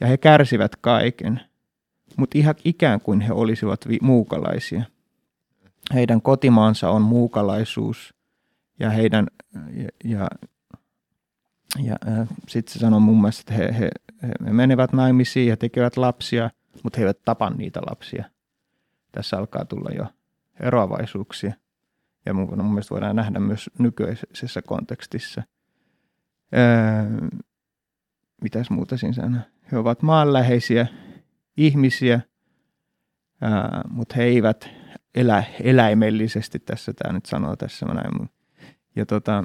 ja 0.00 0.06
he 0.06 0.16
kärsivät 0.16 0.76
kaiken, 0.76 1.40
mutta 2.16 2.38
ihan 2.38 2.54
ikään 2.64 3.00
kuin 3.00 3.20
he 3.20 3.32
olisivat 3.32 3.88
vi- 3.88 3.98
muukalaisia. 4.02 4.82
Heidän 5.94 6.22
kotimaansa 6.22 6.90
on 6.90 7.02
muukalaisuus, 7.02 8.14
ja 8.80 8.90
heidän, 8.90 9.26
ja, 9.54 9.88
ja, 10.04 10.28
ja 11.84 11.96
äh, 12.08 12.28
sitten 12.48 12.72
se 12.72 12.78
sanoo 12.78 13.00
mun 13.00 13.20
mielestä, 13.20 13.54
että 13.54 13.64
he, 13.64 13.78
he, 13.78 13.90
he 14.46 14.52
menevät 14.52 14.92
naimisiin 14.92 15.48
ja 15.48 15.56
tekevät 15.56 15.96
lapsia, 15.96 16.50
mutta 16.82 16.96
he 16.96 17.02
eivät 17.04 17.22
tapa 17.24 17.50
niitä 17.50 17.80
lapsia. 17.90 18.24
Tässä 19.12 19.38
alkaa 19.38 19.64
tulla 19.64 19.90
jo 19.90 20.06
eroavaisuuksia. 20.60 21.52
Ja 22.26 22.34
mun, 22.34 22.48
mun 22.56 22.72
mielestä 22.72 22.94
voidaan 22.94 23.16
nähdä 23.16 23.38
myös 23.38 23.70
nykyisessä 23.78 24.62
kontekstissa. 24.62 25.42
Öö, 26.54 27.28
mitäs 28.42 28.70
muuta 28.70 28.96
siinä 28.96 29.12
sanoo? 29.12 29.40
He 29.72 29.78
ovat 29.78 30.02
maanläheisiä 30.02 30.86
ihmisiä, 31.56 32.20
öö, 33.42 33.50
mutta 33.88 34.14
he 34.16 34.22
eivät 34.22 34.68
elä 35.14 35.44
eläimellisesti 35.60 36.58
tässä, 36.58 36.92
tämä 36.92 37.12
nyt 37.12 37.26
sanoo 37.26 37.56
tässä 37.56 37.86
näin. 37.86 38.30
Ja 38.96 39.06
tota, 39.06 39.44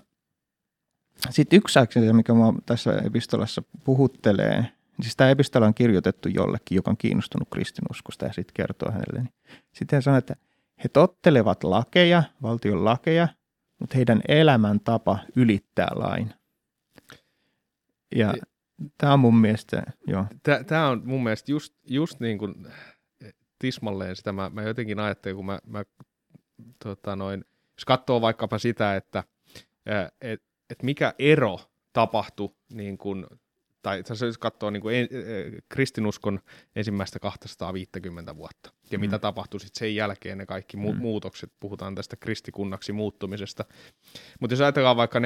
sitten 1.29 1.57
yksi 1.57 1.79
asia, 1.79 2.13
mikä 2.13 2.33
minua 2.33 2.53
tässä 2.65 3.01
epistolassa 3.05 3.63
puhuttelee, 3.83 4.65
siis 5.01 5.15
tämä 5.15 5.29
epistola 5.29 5.65
on 5.65 5.73
kirjoitettu 5.73 6.29
jollekin, 6.29 6.75
joka 6.75 6.91
on 6.91 6.97
kiinnostunut 6.97 7.47
kristinuskosta 7.51 8.25
ja 8.25 8.33
sitten 8.33 8.53
kertoo 8.53 8.91
hänelle. 8.91 9.19
Niin 9.19 9.33
sitten 9.73 9.97
hän 9.97 10.03
sanoo, 10.03 10.17
että 10.17 10.35
he 10.83 10.89
tottelevat 10.89 11.63
lakeja, 11.63 12.23
valtion 12.41 12.85
lakeja, 12.85 13.27
mutta 13.79 13.95
heidän 13.95 14.21
elämäntapa 14.27 15.19
ylittää 15.35 15.89
lain. 15.95 16.33
Ja, 18.15 18.33
Tämä 18.97 19.13
on 19.13 19.19
mun 19.19 19.37
mielestä, 19.37 19.83
joo. 20.07 20.25
Tämä 20.67 20.87
on 20.87 21.01
mun 21.05 21.23
mielestä 21.23 21.51
just, 21.51 21.73
just 21.89 22.19
niin 22.19 22.37
kuin 22.37 22.67
tismalleen 23.59 24.15
sitä. 24.15 24.31
Mä, 24.31 24.49
mä 24.49 24.61
jotenkin 24.61 24.99
ajattelin, 24.99 25.35
kun 25.35 25.45
mä, 25.45 25.59
mä 25.65 25.83
tota 26.83 27.15
noin, 27.15 27.45
jos 27.77 27.85
katsoo 27.85 28.21
vaikkapa 28.21 28.57
sitä, 28.57 28.95
että 28.95 29.23
et, 30.21 30.43
et 30.69 30.83
mikä 30.83 31.13
ero 31.19 31.59
tapahtui 31.93 32.55
niin 32.73 32.97
kuin 32.97 33.25
tai 33.81 34.03
jos 34.25 34.37
katsoo 34.37 34.69
niin 34.69 34.81
kuin 34.81 34.95
en, 34.95 35.07
kristinuskon 35.69 36.39
ensimmäistä 36.75 37.19
250 37.19 38.35
vuotta, 38.35 38.71
ja 38.91 38.97
mm. 38.97 39.01
mitä 39.01 39.19
tapahtui 39.19 39.59
sitten 39.59 39.79
sen 39.79 39.95
jälkeen, 39.95 40.37
ne 40.37 40.45
kaikki 40.45 40.77
mu- 40.77 40.93
mm. 40.93 40.97
muutokset, 40.97 41.51
puhutaan 41.59 41.95
tästä 41.95 42.15
kristikunnaksi 42.15 42.93
muuttumisesta. 42.93 43.65
Mutta 44.39 44.53
jos 44.53 44.61
ajatellaan 44.61 44.97
vaikka 44.97 45.19
40- 45.19 45.23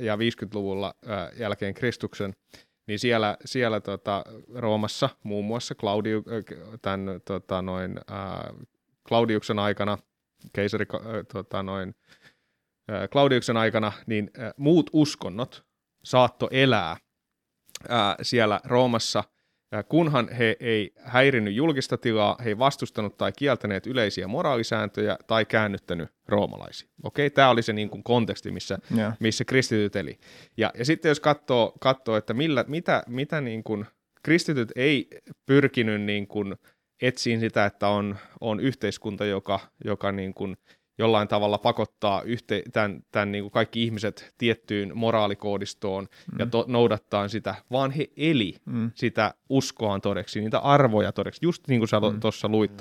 ja 0.00 0.16
50-luvulla 0.16 0.94
äh, 1.08 1.40
jälkeen 1.40 1.74
Kristuksen, 1.74 2.34
niin 2.86 2.98
siellä, 2.98 3.36
siellä 3.44 3.80
tota, 3.80 4.24
Roomassa 4.54 5.08
muun 5.22 5.44
muassa 5.44 5.74
Claudiu, 5.74 6.24
tämän, 6.82 7.20
tota, 7.24 7.62
noin, 7.62 7.98
äh, 8.10 8.66
Claudiuksen 9.08 9.58
aikana, 9.58 9.98
keisari 10.52 10.86
tota, 11.32 11.62
noin, 11.62 11.94
Claudiuksen 13.10 13.56
aikana, 13.56 13.92
niin 14.06 14.30
muut 14.56 14.90
uskonnot 14.92 15.64
saatto 16.04 16.48
elää 16.50 16.96
ää, 17.88 18.16
siellä 18.22 18.60
Roomassa, 18.64 19.24
kunhan 19.88 20.28
he 20.28 20.56
ei 20.60 20.92
häirinnyt 20.98 21.54
julkista 21.54 21.98
tilaa, 21.98 22.36
he 22.44 22.48
ei 22.48 22.58
vastustanut 22.58 23.16
tai 23.16 23.32
kieltäneet 23.32 23.86
yleisiä 23.86 24.28
moraalisääntöjä 24.28 25.18
tai 25.26 25.44
käännyttänyt 25.44 26.08
roomalaisia. 26.28 26.88
Okei, 27.02 27.30
tämä 27.30 27.50
oli 27.50 27.62
se 27.62 27.72
niin 27.72 27.90
kuin 27.90 28.02
konteksti, 28.02 28.50
missä, 28.50 28.78
yeah. 28.96 29.16
missä 29.20 29.44
kristityt 29.44 29.96
eli. 29.96 30.18
Ja, 30.56 30.70
ja 30.78 30.84
sitten 30.84 31.08
jos 31.08 31.20
katsoo, 31.20 31.72
katsoo 31.80 32.16
että 32.16 32.34
millä, 32.34 32.64
mitä, 32.68 33.02
mitä 33.06 33.40
niin 33.40 33.64
kuin 33.64 33.86
kristityt 34.22 34.72
ei 34.76 35.08
pyrkinyt 35.46 36.02
niin 36.02 36.26
kuin 36.26 36.56
etsiin 37.02 37.40
sitä, 37.40 37.64
että 37.64 37.88
on, 37.88 38.16
on 38.40 38.60
yhteiskunta, 38.60 39.24
joka, 39.24 39.60
joka 39.84 40.12
niin 40.12 40.34
kuin 40.34 40.56
jollain 41.00 41.28
tavalla 41.28 41.58
pakottaa 41.58 42.22
yhte, 42.22 42.62
tämän, 42.72 43.02
tämän 43.12 43.32
niin 43.32 43.44
kuin 43.44 43.52
kaikki 43.52 43.84
ihmiset 43.84 44.34
tiettyyn 44.38 44.92
moraalikoodistoon 44.94 46.04
mm. 46.32 46.38
ja 46.38 46.46
to, 46.46 46.64
noudattaa 46.68 47.28
sitä, 47.28 47.54
vaan 47.70 47.90
he 47.90 48.08
eli 48.16 48.54
mm. 48.64 48.90
sitä 48.94 49.34
uskoaan 49.48 50.00
todeksi, 50.00 50.40
niitä 50.40 50.58
arvoja 50.58 51.12
todeksi, 51.12 51.38
just 51.42 51.68
niin 51.68 51.80
kuin 51.80 51.88
sä 51.88 52.00
mm. 52.00 52.20
tuossa 52.20 52.48
luit 52.48 52.76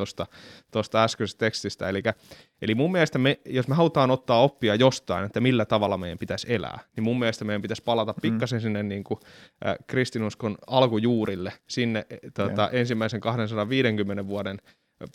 tuosta 0.71 1.03
äskeisestä 1.03 1.45
tekstistä. 1.45 1.89
Eli, 1.89 2.03
eli 2.61 2.75
mun 2.75 2.91
mielestä, 2.91 3.19
me, 3.19 3.39
jos 3.45 3.67
me 3.67 3.75
halutaan 3.75 4.11
ottaa 4.11 4.41
oppia 4.41 4.75
jostain, 4.75 5.25
että 5.25 5.39
millä 5.39 5.65
tavalla 5.65 5.97
meidän 5.97 6.17
pitäisi 6.17 6.53
elää, 6.53 6.79
niin 6.95 7.03
mun 7.03 7.19
mielestä 7.19 7.45
meidän 7.45 7.61
pitäisi 7.61 7.83
palata 7.83 8.11
mm. 8.11 8.21
pikkasen 8.21 8.61
sinne 8.61 8.83
niin 8.83 9.03
kuin, 9.03 9.19
äh, 9.65 9.75
kristinuskon 9.87 10.57
alkujuurille, 10.67 11.53
sinne 11.67 12.05
tota, 12.33 12.69
ensimmäisen 12.69 13.21
250 13.21 14.27
vuoden 14.27 14.57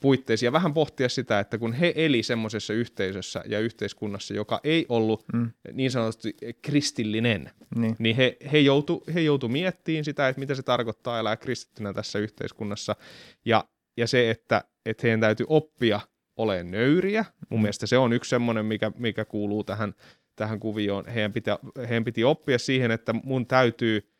puitteisiin 0.01 0.47
ja 0.47 0.53
vähän 0.53 0.75
pohtia 0.75 1.09
sitä, 1.09 1.41
että 1.41 1.59
kun 1.59 1.73
he 1.73 1.93
eli 1.97 2.23
semmoisessa 2.23 2.73
yhteisössä 2.73 3.43
ja 3.47 3.61
yhteiskunnassa, 3.61 4.35
joka 4.35 4.61
ei 4.65 4.87
ollut 4.89 5.25
mm. 5.33 5.51
niin 5.73 5.91
sanotusti 5.91 6.37
kristillinen, 6.63 7.51
niin, 7.77 7.97
niin 7.99 8.17
he, 8.17 8.37
he 8.53 8.59
joutu, 8.59 9.05
he 9.15 9.21
joutu 9.21 9.49
miettimään 9.49 10.05
sitä, 10.05 10.29
että 10.29 10.41
mitä 10.41 10.55
se 10.55 10.63
tarkoittaa 10.63 11.19
elää 11.19 11.37
kristittynä 11.37 11.93
tässä 11.93 12.19
yhteiskunnassa 12.19 12.97
ja, 13.45 13.65
ja 13.97 14.07
se, 14.07 14.31
että, 14.31 14.65
että 14.87 15.01
heidän 15.03 15.21
täytyy 15.21 15.47
oppia 15.49 16.01
olemaan 16.37 16.71
nöyriä. 16.71 17.25
Mun 17.51 17.61
mm. 17.61 17.63
mielestä 17.63 17.87
se 17.87 17.99
on 17.99 18.13
yksi 18.13 18.29
semmoinen, 18.29 18.67
mikä, 18.67 18.93
mikä 18.99 19.25
kuuluu 19.25 19.65
tähän, 19.65 19.95
tähän 20.37 20.61
kuvioon. 20.61 21.09
Heidän 21.09 21.33
piti, 21.33 21.51
heidän 21.89 22.05
piti 22.05 22.25
oppia 22.25 22.59
siihen, 22.59 22.91
että 22.91 23.13
mun 23.13 23.47
täytyy 23.47 24.11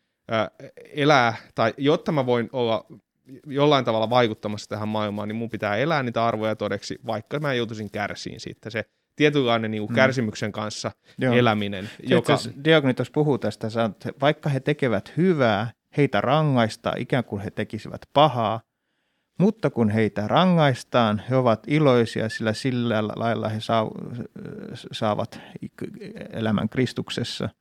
elää, 0.93 1.35
tai 1.55 1.73
jotta 1.77 2.11
mä 2.11 2.25
voin 2.25 2.49
olla 2.53 2.85
jollain 3.47 3.85
tavalla 3.85 4.09
vaikuttamassa 4.09 4.69
tähän 4.69 4.87
maailmaan, 4.87 5.27
niin 5.27 5.35
mun 5.35 5.49
pitää 5.49 5.75
elää 5.75 6.03
niitä 6.03 6.25
arvoja 6.25 6.55
todeksi, 6.55 6.99
vaikka 7.05 7.39
mä 7.39 7.53
joutuisin 7.53 7.91
kärsiin 7.91 8.39
siitä. 8.39 8.69
Se 8.69 8.85
tietynlainen 9.15 9.71
niin 9.71 9.81
kuin 9.81 9.91
mm. 9.91 9.95
kärsimyksen 9.95 10.51
kanssa 10.51 10.91
Joo. 11.17 11.33
eläminen. 11.33 11.89
Joka... 12.03 12.37
Diognitos 12.63 13.11
puhuu 13.11 13.37
tästä, 13.37 13.67
että 13.67 14.11
vaikka 14.21 14.49
he 14.49 14.59
tekevät 14.59 15.13
hyvää, 15.17 15.71
heitä 15.97 16.21
rangaistaan 16.21 16.97
ikään 16.97 17.23
kuin 17.23 17.41
he 17.41 17.51
tekisivät 17.51 18.01
pahaa, 18.13 18.61
mutta 19.39 19.69
kun 19.69 19.89
heitä 19.89 20.27
rangaistaan, 20.27 21.23
he 21.29 21.35
ovat 21.35 21.63
iloisia, 21.67 22.29
sillä 22.29 22.53
sillä 22.53 23.07
lailla 23.07 23.49
he 23.49 23.59
saavat 24.91 25.39
elämän 26.33 26.69
Kristuksessa– 26.69 27.49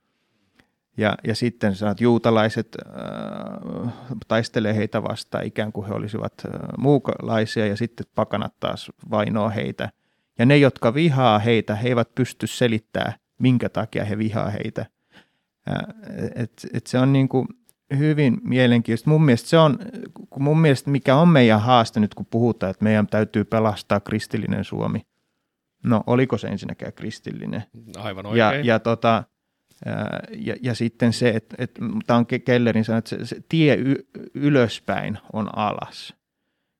ja, 0.96 1.14
ja 1.24 1.34
sitten 1.34 1.74
sanat, 1.74 2.00
juutalaiset 2.00 2.68
äh, 2.86 3.92
taistelee 4.28 4.76
heitä 4.76 5.02
vastaan 5.02 5.46
ikään 5.46 5.72
kuin 5.72 5.86
he 5.86 5.94
olisivat 5.94 6.32
äh, 6.46 6.60
muukalaisia 6.78 7.66
ja 7.66 7.76
sitten 7.76 8.06
pakanat 8.14 8.54
taas 8.60 8.92
vainoa 9.10 9.48
heitä. 9.48 9.90
Ja 10.38 10.46
ne, 10.46 10.58
jotka 10.58 10.94
vihaa 10.94 11.38
heitä, 11.38 11.74
he 11.74 11.88
eivät 11.88 12.14
pysty 12.14 12.46
selittämään, 12.46 13.14
minkä 13.38 13.68
takia 13.68 14.04
he 14.04 14.18
vihaa 14.18 14.50
heitä. 14.50 14.86
Äh, 15.68 15.76
et, 16.34 16.66
et 16.72 16.86
se 16.86 16.98
on 16.98 17.12
niin 17.12 17.28
kuin 17.28 17.48
hyvin 17.98 18.38
mielenkiintoista. 18.44 19.10
Mun 19.10 19.24
mielestä 19.24 19.48
se 19.48 19.58
on, 19.58 19.78
kun 20.30 20.42
mun 20.42 20.60
mielestä 20.60 20.90
mikä 20.90 21.16
on 21.16 21.28
meidän 21.28 21.60
haaste 21.60 22.00
nyt, 22.00 22.14
kun 22.14 22.26
puhutaan, 22.26 22.70
että 22.70 22.84
meidän 22.84 23.06
täytyy 23.06 23.44
pelastaa 23.44 24.00
kristillinen 24.00 24.64
Suomi. 24.64 25.00
No, 25.84 26.02
oliko 26.06 26.38
se 26.38 26.48
ensinnäkään 26.48 26.92
kristillinen? 26.92 27.64
Aivan 27.96 28.26
oikein. 28.26 28.38
Ja, 28.38 28.52
ja 28.52 28.78
tota, 28.78 29.24
ja, 30.30 30.54
ja 30.62 30.74
sitten 30.74 31.12
se, 31.12 31.28
että, 31.28 31.56
että 31.58 31.80
tämä 32.06 32.16
on 32.18 32.26
Kellerin 32.26 32.84
sana, 32.84 32.98
että 32.98 33.10
se, 33.10 33.26
se 33.26 33.36
tie 33.48 33.78
ylöspäin 34.34 35.18
on 35.32 35.58
alas. 35.58 36.14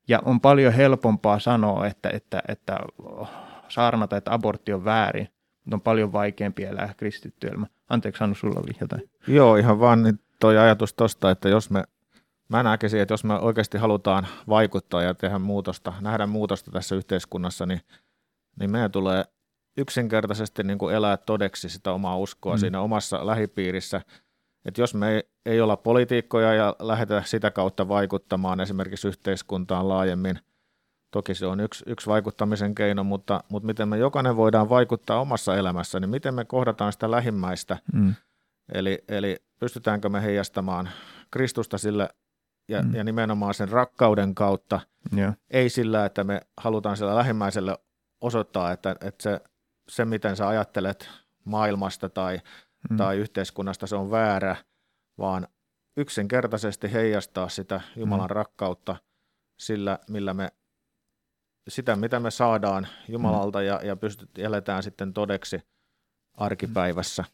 Ja 0.09 0.21
on 0.25 0.41
paljon 0.41 0.73
helpompaa 0.73 1.39
sanoa, 1.39 1.87
että, 1.87 2.11
että, 2.11 2.43
että 2.49 2.79
saarnata, 3.69 4.17
että 4.17 4.35
abortti 4.35 4.73
on 4.73 4.85
väärin, 4.85 5.29
mutta 5.65 5.77
on 5.77 5.81
paljon 5.81 6.13
vaikeampi 6.13 6.65
elää 6.65 6.95
kristitty 6.97 7.47
elämä. 7.47 7.67
Anteeksi, 7.89 8.21
Hannu, 8.21 8.35
sulla 8.35 8.61
oli 8.61 8.77
jotain. 8.81 9.11
Joo, 9.27 9.57
ihan 9.57 9.81
vaan 9.81 10.03
niin 10.03 10.21
toi 10.41 10.59
ajatus 10.59 10.95
tuosta, 10.95 11.31
että 11.31 11.49
jos 11.49 11.71
me, 11.71 11.85
mä 12.49 12.63
näkisin, 12.63 13.01
että 13.01 13.13
jos 13.13 13.25
me 13.25 13.35
oikeasti 13.35 13.79
halutaan 13.79 14.27
vaikuttaa 14.49 15.03
ja 15.03 15.15
tehdä 15.15 15.39
muutosta, 15.39 15.93
nähdä 16.01 16.27
muutosta 16.27 16.71
tässä 16.71 16.95
yhteiskunnassa, 16.97 17.67
niin, 17.67 17.81
niin 18.61 18.71
meidän 18.71 18.91
tulee 18.91 19.25
yksinkertaisesti 19.77 20.63
niin 20.63 20.79
kuin 20.79 20.95
elää 20.95 21.17
todeksi 21.17 21.69
sitä 21.69 21.93
omaa 21.93 22.19
uskoa 22.19 22.55
mm. 22.55 22.59
siinä 22.59 22.81
omassa 22.81 23.27
lähipiirissä. 23.27 24.01
Että 24.65 24.81
jos 24.81 24.95
me 24.95 25.15
ei, 25.15 25.23
ei 25.47 25.61
olla 25.61 25.77
politiikkoja 25.77 26.55
ja 26.55 26.77
lähdetä 26.79 27.23
sitä 27.27 27.51
kautta 27.51 27.89
vaikuttamaan 27.89 28.61
esimerkiksi 28.61 29.09
yhteiskuntaan 29.09 29.89
laajemmin, 29.89 30.39
toki 31.11 31.35
se 31.35 31.47
on 31.47 31.61
yksi, 31.61 31.85
yksi 31.87 32.07
vaikuttamisen 32.07 32.75
keino, 32.75 33.05
mutta, 33.05 33.45
mutta 33.49 33.67
miten 33.67 33.89
me 33.89 33.99
jokainen 33.99 34.37
voidaan 34.37 34.69
vaikuttaa 34.69 35.21
omassa 35.21 35.57
elämässä, 35.57 36.01
niin 36.01 36.11
miten 36.11 36.35
me 36.35 36.45
kohdataan 36.45 36.93
sitä 36.93 37.11
lähimmäistä, 37.11 37.79
mm. 37.93 38.15
eli, 38.73 39.05
eli 39.09 39.37
pystytäänkö 39.61 40.09
me 40.09 40.23
heijastamaan 40.23 40.89
Kristusta 41.31 41.79
sille 41.79 42.09
ja, 42.69 42.83
mm. 42.83 42.95
ja 42.95 43.05
nimenomaan 43.05 43.55
sen 43.55 43.69
rakkauden 43.69 44.35
kautta, 44.35 44.81
yeah. 45.17 45.37
ei 45.51 45.69
sillä, 45.69 46.05
että 46.05 46.25
me 46.25 46.41
halutaan 46.61 46.97
sillä 46.97 47.17
lähimmäiselle 47.17 47.79
osoittaa, 48.21 48.73
että, 48.73 48.97
että 49.01 49.23
se 49.23 49.41
se, 49.89 50.05
miten 50.05 50.37
sä 50.37 50.49
ajattelet 50.49 51.11
maailmasta 51.45 52.09
tai, 52.09 52.41
mm. 52.91 52.97
tai 52.97 53.17
yhteiskunnasta, 53.17 53.87
se 53.87 53.97
on 53.97 54.11
väärä, 54.11 54.57
vaan 55.19 55.49
yksinkertaisesti 55.97 56.93
heijastaa 56.93 57.49
sitä 57.49 57.81
Jumalan 57.97 58.27
mm. 58.27 58.35
rakkautta 58.35 58.97
sillä, 59.59 59.99
millä 60.11 60.35
me, 60.35 60.49
sitä, 61.69 61.97
mitä 61.97 62.21
me 62.21 62.31
saadaan 62.31 62.87
Jumalalta 63.09 63.59
mm. 63.59 63.65
ja, 63.65 63.81
ja 63.85 63.97
pystyt, 63.97 64.39
eletään 64.39 64.83
sitten 64.83 65.13
todeksi 65.13 65.63
arkipäivässä. 66.35 67.25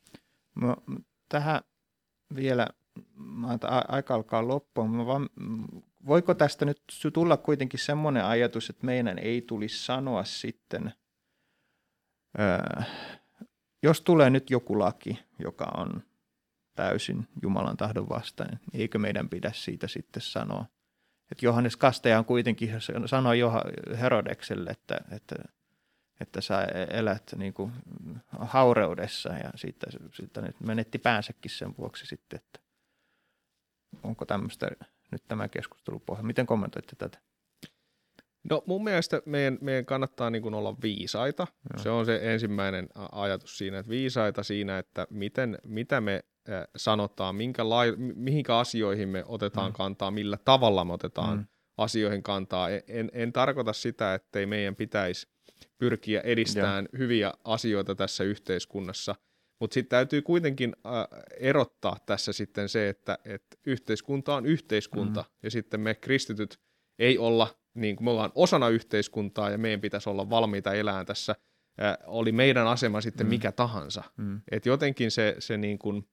No, 0.61 0.77
tähän 1.29 1.61
vielä, 2.35 2.67
aika 3.89 4.15
alkaa 4.15 4.49
loppua, 4.49 5.07
vaan, 5.07 5.29
voiko 6.07 6.35
tästä 6.35 6.65
nyt 6.65 6.83
tulla 7.13 7.37
kuitenkin 7.37 7.81
semmoinen 7.81 8.25
ajatus, 8.25 8.71
että 8.71 8.87
meidän 8.87 9.19
ei 9.19 9.43
tulisi 9.43 9.85
sanoa 9.85 10.25
sitten– 10.25 10.93
jos 13.83 14.01
tulee 14.01 14.31
nyt 14.31 14.51
joku 14.51 14.79
laki, 14.79 15.19
joka 15.38 15.73
on 15.77 16.03
täysin 16.77 17.29
Jumalan 17.43 17.77
tahdon 17.77 18.09
vastainen, 18.09 18.61
niin 18.73 18.81
eikö 18.81 18.99
meidän 18.99 19.29
pidä 19.29 19.53
siitä 19.55 19.88
sitten 19.88 20.23
sanoa? 20.23 20.64
Että 21.31 21.47
Johannes 21.47 21.77
Kastajan 21.77 22.25
kuitenkin 22.25 22.71
sanoi 23.07 23.38
Herodekselle, 24.01 24.71
että, 24.71 25.01
että, 25.11 25.37
että 26.21 26.40
sä 26.40 26.66
elät 26.90 27.35
niin 27.37 27.55
kuin 27.55 27.73
haureudessa 28.31 29.33
ja 29.33 29.51
siitä, 29.55 29.87
siitä 30.14 30.40
nyt 30.40 30.61
menetti 30.61 30.99
päänsäkin 30.99 31.51
sen 31.51 31.77
vuoksi 31.79 32.07
sitten, 32.07 32.37
että 32.37 32.61
onko 34.03 34.25
tämmöistä 34.25 34.71
nyt 35.11 35.23
tämä 35.29 35.49
keskustelu 35.49 36.01
pohja. 36.01 36.23
Miten 36.23 36.47
kommentoitte 36.47 36.97
tätä? 36.97 37.19
No 38.50 38.62
mun 38.66 38.85
mielestä 38.85 39.22
meidän, 39.26 39.59
meidän 39.61 39.85
kannattaa 39.87 40.31
niin 40.31 40.42
kuin 40.42 40.55
olla 40.55 40.76
viisaita. 40.83 41.46
Joo. 41.74 41.83
Se 41.83 41.90
on 41.90 42.07
se 42.07 42.20
ensimmäinen 42.22 42.88
ajatus 43.12 43.59
siinä, 43.59 43.79
että 43.79 43.90
viisaita 43.90 44.42
siinä, 44.42 44.79
että 44.79 45.07
miten, 45.11 45.59
mitä 45.64 46.00
me 46.00 46.24
sanotaan, 46.76 47.35
minkä 47.35 47.68
lai, 47.68 47.94
mihinkä 47.96 48.59
asioihin 48.59 49.09
me 49.09 49.24
otetaan 49.26 49.70
Mm. 49.70 49.74
kantaa, 49.76 50.11
millä 50.11 50.38
tavalla 50.44 50.85
me 50.85 50.92
otetaan 50.92 51.38
Mm. 51.38 51.46
asioihin 51.79 52.22
kantaa. 52.22 52.70
En, 52.70 52.83
en, 52.88 53.11
en 53.12 53.33
tarkoita 53.33 53.72
sitä, 53.72 54.14
ettei 54.14 54.46
meidän 54.46 54.76
pitäisi 54.76 55.29
pyrkiä 55.79 56.20
edistämään 56.20 56.88
hyviä 56.98 57.33
asioita 57.44 57.94
tässä 57.94 58.24
yhteiskunnassa, 58.24 59.14
mutta 59.61 59.74
sitten 59.74 59.90
täytyy 59.96 60.22
kuitenkin 60.22 60.76
äh, 60.87 60.92
erottaa 61.40 61.96
tässä 62.07 62.33
sitten 62.33 62.68
se, 62.68 62.88
että, 62.88 63.18
että 63.24 63.57
yhteiskunta 63.66 64.35
on 64.35 64.46
yhteiskunta, 64.46 65.20
mm. 65.20 65.35
ja 65.42 65.50
sitten 65.50 65.81
me 65.81 65.94
kristityt 65.94 66.61
ei 66.98 67.18
olla, 67.18 67.48
niin 67.74 67.96
kuin 67.96 68.04
me 68.04 68.11
ollaan 68.11 68.33
osana 68.35 68.68
yhteiskuntaa, 68.68 69.50
ja 69.50 69.59
meidän 69.59 69.80
pitäisi 69.80 70.09
olla 70.11 70.30
valmiita 70.30 70.72
elämään 70.74 71.06
tässä, 71.06 71.35
äh, 71.83 71.96
oli 72.06 72.33
meidän 72.33 72.66
asema 72.66 73.00
sitten 73.00 73.26
Mm. 73.26 73.30
mikä 73.30 73.52
tahansa. 73.52 74.02
Mm. 74.16 74.40
Et 74.50 74.66
jotenkin 74.66 75.11
se, 75.11 75.37
se 75.38 75.56
niin 75.56 75.78
kuin, 75.78 76.09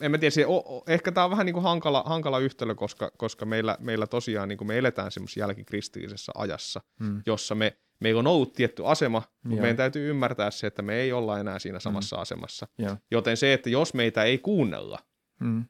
en 0.00 0.10
mä 0.10 0.18
tiedä, 0.18 0.30
se, 0.30 0.46
o, 0.46 0.56
o, 0.56 0.84
ehkä 0.86 1.12
tämä 1.12 1.24
on 1.24 1.30
vähän 1.30 1.46
niin 1.46 1.54
kuin 1.54 1.62
hankala, 1.64 2.02
hankala 2.06 2.38
yhtälö, 2.38 2.74
koska, 2.74 3.10
koska 3.16 3.46
meillä, 3.46 3.76
meillä 3.80 4.06
tosiaan 4.06 4.48
niin 4.48 4.58
kuin 4.58 4.68
me 4.68 4.78
eletään 4.78 5.10
semmoisessa 5.10 5.40
jälkikristillisessä 5.40 6.32
ajassa, 6.34 6.80
Mm. 7.00 7.22
jossa 7.26 7.54
me, 7.54 7.76
meillä 8.00 8.18
on 8.18 8.26
ollut 8.26 8.52
tietty 8.52 8.86
asema, 8.86 9.22
mutta 9.42 9.56
Joo. 9.56 9.60
meidän 9.62 9.76
täytyy 9.76 10.10
ymmärtää 10.10 10.50
se, 10.50 10.66
että 10.66 10.82
me 10.82 10.94
ei 10.94 11.12
olla 11.12 11.38
enää 11.40 11.58
siinä 11.58 11.78
samassa 11.80 12.16
Mm. 12.16 12.22
asemassa. 12.22 12.68
Joo. 12.78 12.96
Joten 13.10 13.36
se, 13.36 13.52
että 13.52 13.70
jos 13.70 13.94
meitä 13.94 14.24
ei 14.24 14.38
kuunnella, 14.38 14.98
Mm. 15.40 15.64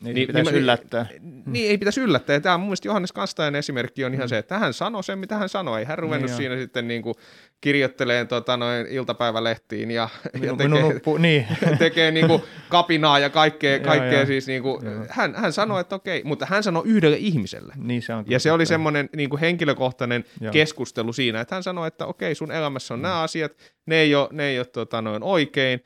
Ei 0.00 0.04
Niin- 0.04 0.14
niin, 0.14 0.26
pitäisi 0.26 0.50
niin- 0.52 0.62
yllättää. 0.62 1.06
niin 1.46 1.70
ei 1.70 1.78
pitäisi 1.78 2.00
yllättää. 2.00 2.34
Ja 2.34 2.40
tämä 2.40 2.58
mun 2.58 2.66
mielestä 2.66 2.88
Johannes 2.88 3.12
Kastajan 3.12 3.54
esimerkki 3.54 4.04
on 4.04 4.14
ihan 4.14 4.26
Mm. 4.26 4.28
se, 4.28 4.38
että 4.38 4.58
hän 4.58 4.72
sanoi 4.74 5.04
sen, 5.04 5.18
mitä 5.18 5.36
hän 5.36 5.48
sanoi. 5.48 5.78
Ei 5.80 5.84
hän 5.84 5.98
ruvennut 5.98 6.30
Niin 6.30 6.36
siinä 6.36 6.56
sitten 6.56 6.88
niin 6.88 7.02
kuin 7.02 7.14
kirjoitteleen 7.60 8.28
tota, 8.28 8.56
noin 8.56 8.86
iltapäivälehtiin 8.86 9.90
ja, 9.90 10.08
ja 10.32 10.40
Minun, 10.40 10.58
tekee, 10.58 10.74
minun 10.74 10.96
uppu, 10.96 11.16
niin. 11.16 11.46
tekee 11.78 12.10
niinku 12.10 12.44
kapinaa 12.68 13.18
ja 13.18 13.30
kaikkea, 13.30 13.80
kaikkea 13.80 14.12
joo. 14.18 14.26
siis 14.26 14.46
niinku, 14.46 14.80
Joo. 14.84 15.04
hän, 15.08 15.34
hän 15.34 15.52
sanoi, 15.52 15.80
että 15.80 15.94
okei, 15.94 16.22
mutta 16.24 16.46
hän 16.46 16.62
sanoi 16.62 16.82
yhdelle 16.86 17.16
ihmiselle. 17.16 17.74
niin 17.76 18.02
se 18.02 18.14
on. 18.14 18.24
Ja 18.28 18.38
se 18.38 18.52
oli 18.52 18.66
semmoinen 18.66 19.08
niinku 19.16 19.38
henkilökohtainen 19.40 20.24
Joo. 20.40 20.52
keskustelu 20.52 21.12
siinä, 21.12 21.40
että 21.40 21.54
hän 21.54 21.62
sanoi, 21.62 21.86
että 21.88 22.06
okei, 22.06 22.34
sun 22.34 22.52
elämässä 22.52 22.94
on 22.94 23.00
Mm. 23.00 23.02
nämä 23.02 23.20
asiat, 23.22 23.52
ne 23.86 23.96
ei 23.96 24.14
ole, 24.14 24.28
ne 24.32 24.44
ei 24.44 24.58
ole 24.58 24.66
tota, 24.66 25.02
noin 25.02 25.22
oikein. 25.22 25.80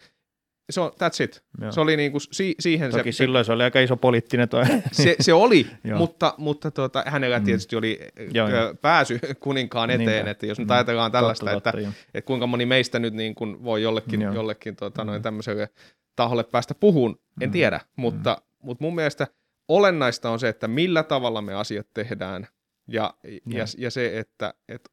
Se 0.70 0.80
on, 0.80 0.90
that's 0.92 1.24
it. 1.24 1.42
Joo. 1.60 1.72
Se 1.72 1.80
oli 1.80 1.96
niinku 1.96 2.20
si- 2.20 2.54
siihen 2.60 2.90
Toki 2.90 3.12
se, 3.12 3.16
silloin 3.16 3.44
se 3.44 3.52
oli 3.52 3.62
aika 3.62 3.80
iso 3.80 3.96
poliittinen 3.96 4.48
toi. 4.48 4.64
se, 4.92 5.16
se 5.20 5.32
oli, 5.32 5.66
mutta, 5.98 6.34
mutta 6.38 6.70
tuota, 6.70 7.02
hänellä 7.06 7.38
Mm. 7.38 7.44
tietysti 7.44 7.76
oli 7.76 8.00
Joo, 8.34 8.48
joo. 8.48 8.74
pääsy 8.74 9.18
kuninkaan 9.40 9.90
eteen, 9.90 10.08
Niinpä. 10.08 10.30
että 10.30 10.46
jos 10.46 10.58
nyt 10.58 10.68
Mm. 10.68 10.72
ajatellaan 10.74 11.12
tällaista, 11.12 11.46
Totta, 11.46 11.56
että 11.56 11.70
totta, 11.70 11.80
joo. 11.80 11.92
että 12.14 12.26
kuinka 12.26 12.46
moni 12.46 12.66
meistä 12.66 12.98
nyt 12.98 13.14
niin 13.14 13.34
kuin 13.34 13.64
voi 13.64 13.82
jollekin, 13.82 14.22
Joo. 14.22 14.34
jollekin 14.34 14.76
tota, 14.76 15.04
noin 15.04 15.18
Mm. 15.20 15.22
tämmöiselle 15.22 15.68
taholle 16.16 16.44
päästä 16.44 16.74
puhuun, 16.74 17.20
en 17.40 17.48
Mm. 17.48 17.52
tiedä, 17.52 17.80
mutta, 17.96 18.42
mutta 18.62 18.84
mun 18.84 18.94
mielestä 18.94 19.26
olennaista 19.68 20.30
on 20.30 20.38
se, 20.40 20.48
että 20.48 20.68
millä 20.68 21.02
tavalla 21.02 21.42
me 21.42 21.54
asiat 21.54 21.86
tehdään 21.94 22.46
ja, 22.88 23.14
ja, 23.24 23.38
Joo. 23.46 23.66
ja 23.78 23.90
se, 23.90 24.18
että, 24.18 24.54
että 24.68 24.90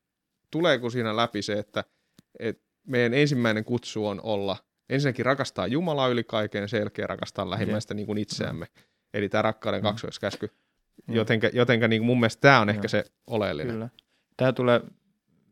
tuleeko 0.52 0.90
siinä 0.90 1.16
läpi 1.16 1.42
se, 1.42 1.54
että, 1.54 1.84
että 2.40 2.64
meidän 2.88 3.14
ensimmäinen 3.14 3.66
kutsu 3.66 4.08
on 4.08 4.22
olla 4.24 4.58
ensinnäkin 4.90 5.26
rakastaa 5.26 5.68
Jumalaa 5.68 6.08
yli 6.08 6.24
kaiken 6.24 6.70
sen 6.70 6.80
jälkeen 6.80 7.10
rakastaa 7.10 7.50
lähimmäistä 7.50 7.94
niin 7.94 8.06
kuin 8.06 8.18
itseämme. 8.18 8.68
Eli 9.14 9.30
tämä 9.30 9.42
rakkauden 9.42 9.82
Mm. 9.82 9.84
kaksoiskäsky. 9.84 10.50
Joo. 11.08 11.16
Jotenka, 11.16 11.50
jotenka 11.54 11.88
niin 11.88 12.00
kuin 12.02 12.06
mun 12.08 12.20
mielestä 12.20 12.42
tämä 12.42 12.60
on 12.60 12.70
ehkä 12.70 12.82
Joo. 12.84 12.90
se 12.90 13.06
oleellinen. 13.28 13.74
Kyllä. 13.74 13.90
Tämä 14.38 14.54
tulee 14.54 14.82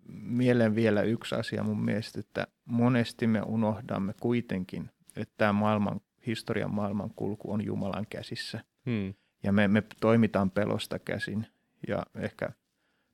mieleen 0.10 0.76
vielä 0.76 1.02
yksi 1.02 1.36
asia 1.36 1.64
mun 1.64 1.86
mielestä, 1.86 2.20
että 2.20 2.48
monesti 2.66 3.28
me 3.28 3.42
unohdamme 3.42 4.14
kuitenkin, 4.22 4.90
että 5.16 5.34
tämä 5.38 5.54
maailman, 5.54 6.02
historian 6.28 6.74
maailmankulku 6.74 7.52
on 7.52 7.66
Jumalan 7.66 8.06
käsissä. 8.10 8.60
Hmm. 8.86 9.14
Ja 9.44 9.52
me, 9.52 9.68
me 9.68 9.84
toimitaan 10.02 10.52
pelosta 10.52 11.00
käsin. 11.00 11.48
Ja 11.88 12.04
ehkä 12.16 12.50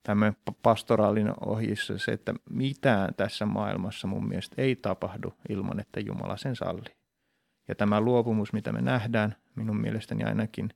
tämmöinen 0.02 0.36
pa- 0.50 0.54
pastoraalinen 0.62 1.34
ohjissa 1.46 1.98
se, 1.98 2.12
että 2.12 2.34
mitään 2.50 3.14
tässä 3.14 3.46
maailmassa 3.46 4.06
mun 4.08 4.28
mielestä 4.28 4.62
ei 4.62 4.76
tapahdu 4.76 5.34
ilman, 5.48 5.80
että 5.80 6.00
Jumala 6.00 6.36
sen 6.36 6.56
sallii. 6.56 6.94
Ja 7.68 7.74
tämä 7.74 8.00
luopumus, 8.00 8.52
mitä 8.52 8.72
me 8.72 8.80
nähdään, 8.82 9.34
minun 9.54 9.76
mielestäni 9.76 10.24
ainakin, 10.24 10.70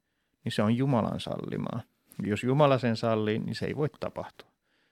niin 0.44 0.52
se 0.52 0.62
on 0.62 0.76
Jumalan 0.76 1.20
sallimaa. 1.20 1.80
Jos 2.22 2.44
Jumala 2.44 2.78
sen 2.78 2.96
sallii, 2.96 3.38
niin 3.38 3.54
se 3.54 3.66
ei 3.66 3.76
voi 3.76 3.88
tapahtua. 4.00 4.48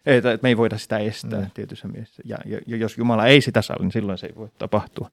Ei, 0.06 0.16
että 0.16 0.38
me 0.42 0.48
ei 0.48 0.56
voida 0.56 0.78
sitä 0.78 0.98
estää 0.98 1.40
Mm. 1.40 1.50
tietyssä 1.54 1.88
mielessä. 1.88 2.22
Ja, 2.24 2.38
ja, 2.44 2.60
ja 2.66 2.76
jos 2.76 2.98
Jumala 2.98 3.26
ei 3.26 3.40
sitä 3.40 3.62
salli, 3.62 3.82
niin 3.82 3.92
silloin 3.92 4.18
se 4.18 4.26
ei 4.26 4.34
voi 4.36 4.48
tapahtua. 4.58 5.10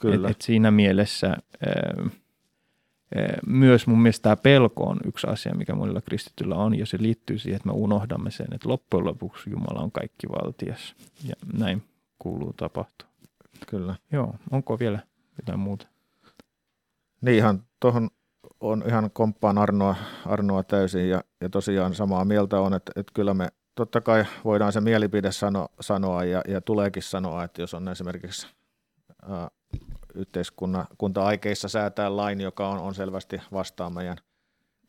Kyllä. 0.00 0.28
Et, 0.28 0.36
et 0.36 0.40
siinä 0.40 0.70
mielessä 0.70 1.26
ää, 1.28 2.06
myös 3.46 3.86
mun 3.86 4.02
mielestä 4.02 4.22
tämä 4.22 4.36
pelko 4.36 4.84
on 4.84 4.98
yksi 5.04 5.26
asia, 5.26 5.54
mikä 5.54 5.74
monilla 5.74 6.00
kristityillä 6.00 6.54
on, 6.54 6.78
ja 6.78 6.86
se 6.86 6.98
liittyy 7.00 7.38
siihen, 7.38 7.56
että 7.56 7.68
me 7.68 7.72
unohdamme 7.72 8.30
sen, 8.30 8.46
että 8.54 8.68
loppujen 8.68 9.06
lopuksi 9.06 9.50
Jumala 9.50 9.80
on 9.80 9.92
kaikki 9.92 10.28
valtias, 10.28 10.94
ja 11.28 11.34
näin 11.58 11.82
kuuluu 12.18 12.52
tapahtua. 12.52 13.08
Kyllä. 13.66 13.94
Joo, 14.12 14.34
onko 14.50 14.78
vielä 14.78 14.98
jotain 15.38 15.60
muuta? 15.60 15.88
Niin 17.20 17.36
ihan 17.36 17.62
tuohon 17.80 18.10
on 18.60 18.84
ihan 18.86 19.10
komppaan 19.10 19.58
Arnoa, 19.58 19.96
Arnoa 20.26 20.62
täysin 20.62 21.08
ja, 21.08 21.24
ja 21.40 21.48
tosiaan 21.48 21.94
samaa 21.94 22.24
mieltä 22.24 22.60
on, 22.60 22.74
että, 22.74 22.92
että 22.96 23.12
kyllä 23.14 23.34
me 23.34 23.48
totta 23.74 24.00
kai 24.00 24.24
voidaan 24.44 24.72
se 24.72 24.80
mielipide 24.80 25.32
sano, 25.32 25.68
sanoa 25.80 26.24
ja, 26.24 26.42
ja 26.48 26.60
tuleekin 26.60 27.02
sanoa, 27.02 27.44
että 27.44 27.62
jos 27.62 27.74
on 27.74 27.88
esimerkiksi 27.88 28.46
ää, 29.22 29.48
yhteiskunta 30.18 31.24
aikeissa 31.24 31.68
säätää 31.68 32.16
lain, 32.16 32.40
joka 32.40 32.68
on, 32.68 32.78
on 32.78 32.94
selvästi 32.94 33.40
vastaan 33.52 33.92
meidän 33.92 34.16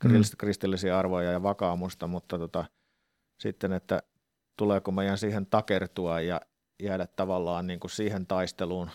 Mm. 0.03 0.09
krist- 0.11 0.35
kristillisiä 0.37 0.99
arvoja 0.99 1.31
ja 1.31 1.43
vakaumusta, 1.43 2.07
mutta 2.07 2.39
tota, 2.39 2.65
sitten, 3.39 3.73
että 3.73 4.03
tuleeko 4.57 4.91
meidän 4.91 5.17
siihen 5.17 5.45
takertua 5.45 6.21
ja 6.21 6.41
jäädä 6.83 7.07
tavallaan 7.07 7.67
niin 7.67 7.79
kuin 7.79 7.91
siihen 7.91 8.27
taisteluun 8.27 8.89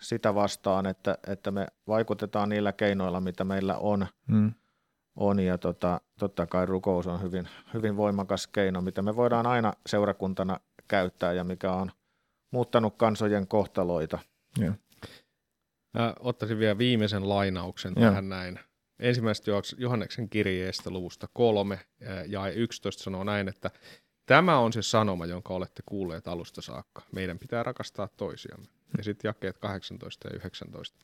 sitä 0.00 0.34
vastaan, 0.34 0.86
että, 0.86 1.18
että 1.26 1.50
me 1.50 1.66
vaikutetaan 1.88 2.48
niillä 2.48 2.72
keinoilla, 2.72 3.20
mitä 3.20 3.44
meillä 3.44 3.76
on, 3.78 4.06
Mm. 4.26 4.52
on 5.16 5.40
ja 5.40 5.58
tota, 5.58 6.00
totta 6.18 6.46
kai 6.46 6.66
rukous 6.66 7.06
on 7.06 7.22
hyvin, 7.22 7.48
hyvin 7.74 7.96
voimakas 7.96 8.46
keino, 8.46 8.80
mitä 8.80 9.02
me 9.02 9.16
voidaan 9.16 9.46
aina 9.46 9.72
seurakuntana 9.86 10.60
käyttää 10.88 11.32
ja 11.32 11.44
mikä 11.44 11.72
on 11.72 11.90
muuttanut 12.50 12.94
kansojen 12.96 13.48
kohtaloita. 13.48 14.18
Joo. 14.58 14.74
Mä 15.94 16.14
ottaisin 16.20 16.58
vielä 16.58 16.78
viimeisen 16.78 17.28
lainauksen 17.28 17.92
Joo. 17.96 18.08
tähän 18.08 18.28
näin. 18.28 18.60
Ensimmäisestä 18.98 19.50
Johanneksen 19.78 20.28
kirjeestä 20.28 20.90
luvusta 20.90 21.28
kolme 21.32 21.80
ja 22.26 22.48
11 22.50 23.02
sanoo 23.02 23.24
näin, 23.24 23.48
että 23.48 23.70
tämä 24.26 24.58
on 24.58 24.72
se 24.72 24.82
sanoma, 24.82 25.26
jonka 25.26 25.54
olette 25.54 25.82
kuulleet 25.86 26.28
alusta 26.28 26.62
saakka. 26.62 27.02
Meidän 27.12 27.38
pitää 27.38 27.62
rakastaa 27.62 28.08
toisiamme. 28.16 28.66
Ja 28.96 29.04
sitten 29.04 29.28
jakeet 29.28 29.58
18 29.58 30.28
ja 30.28 30.36
19. 30.36 30.98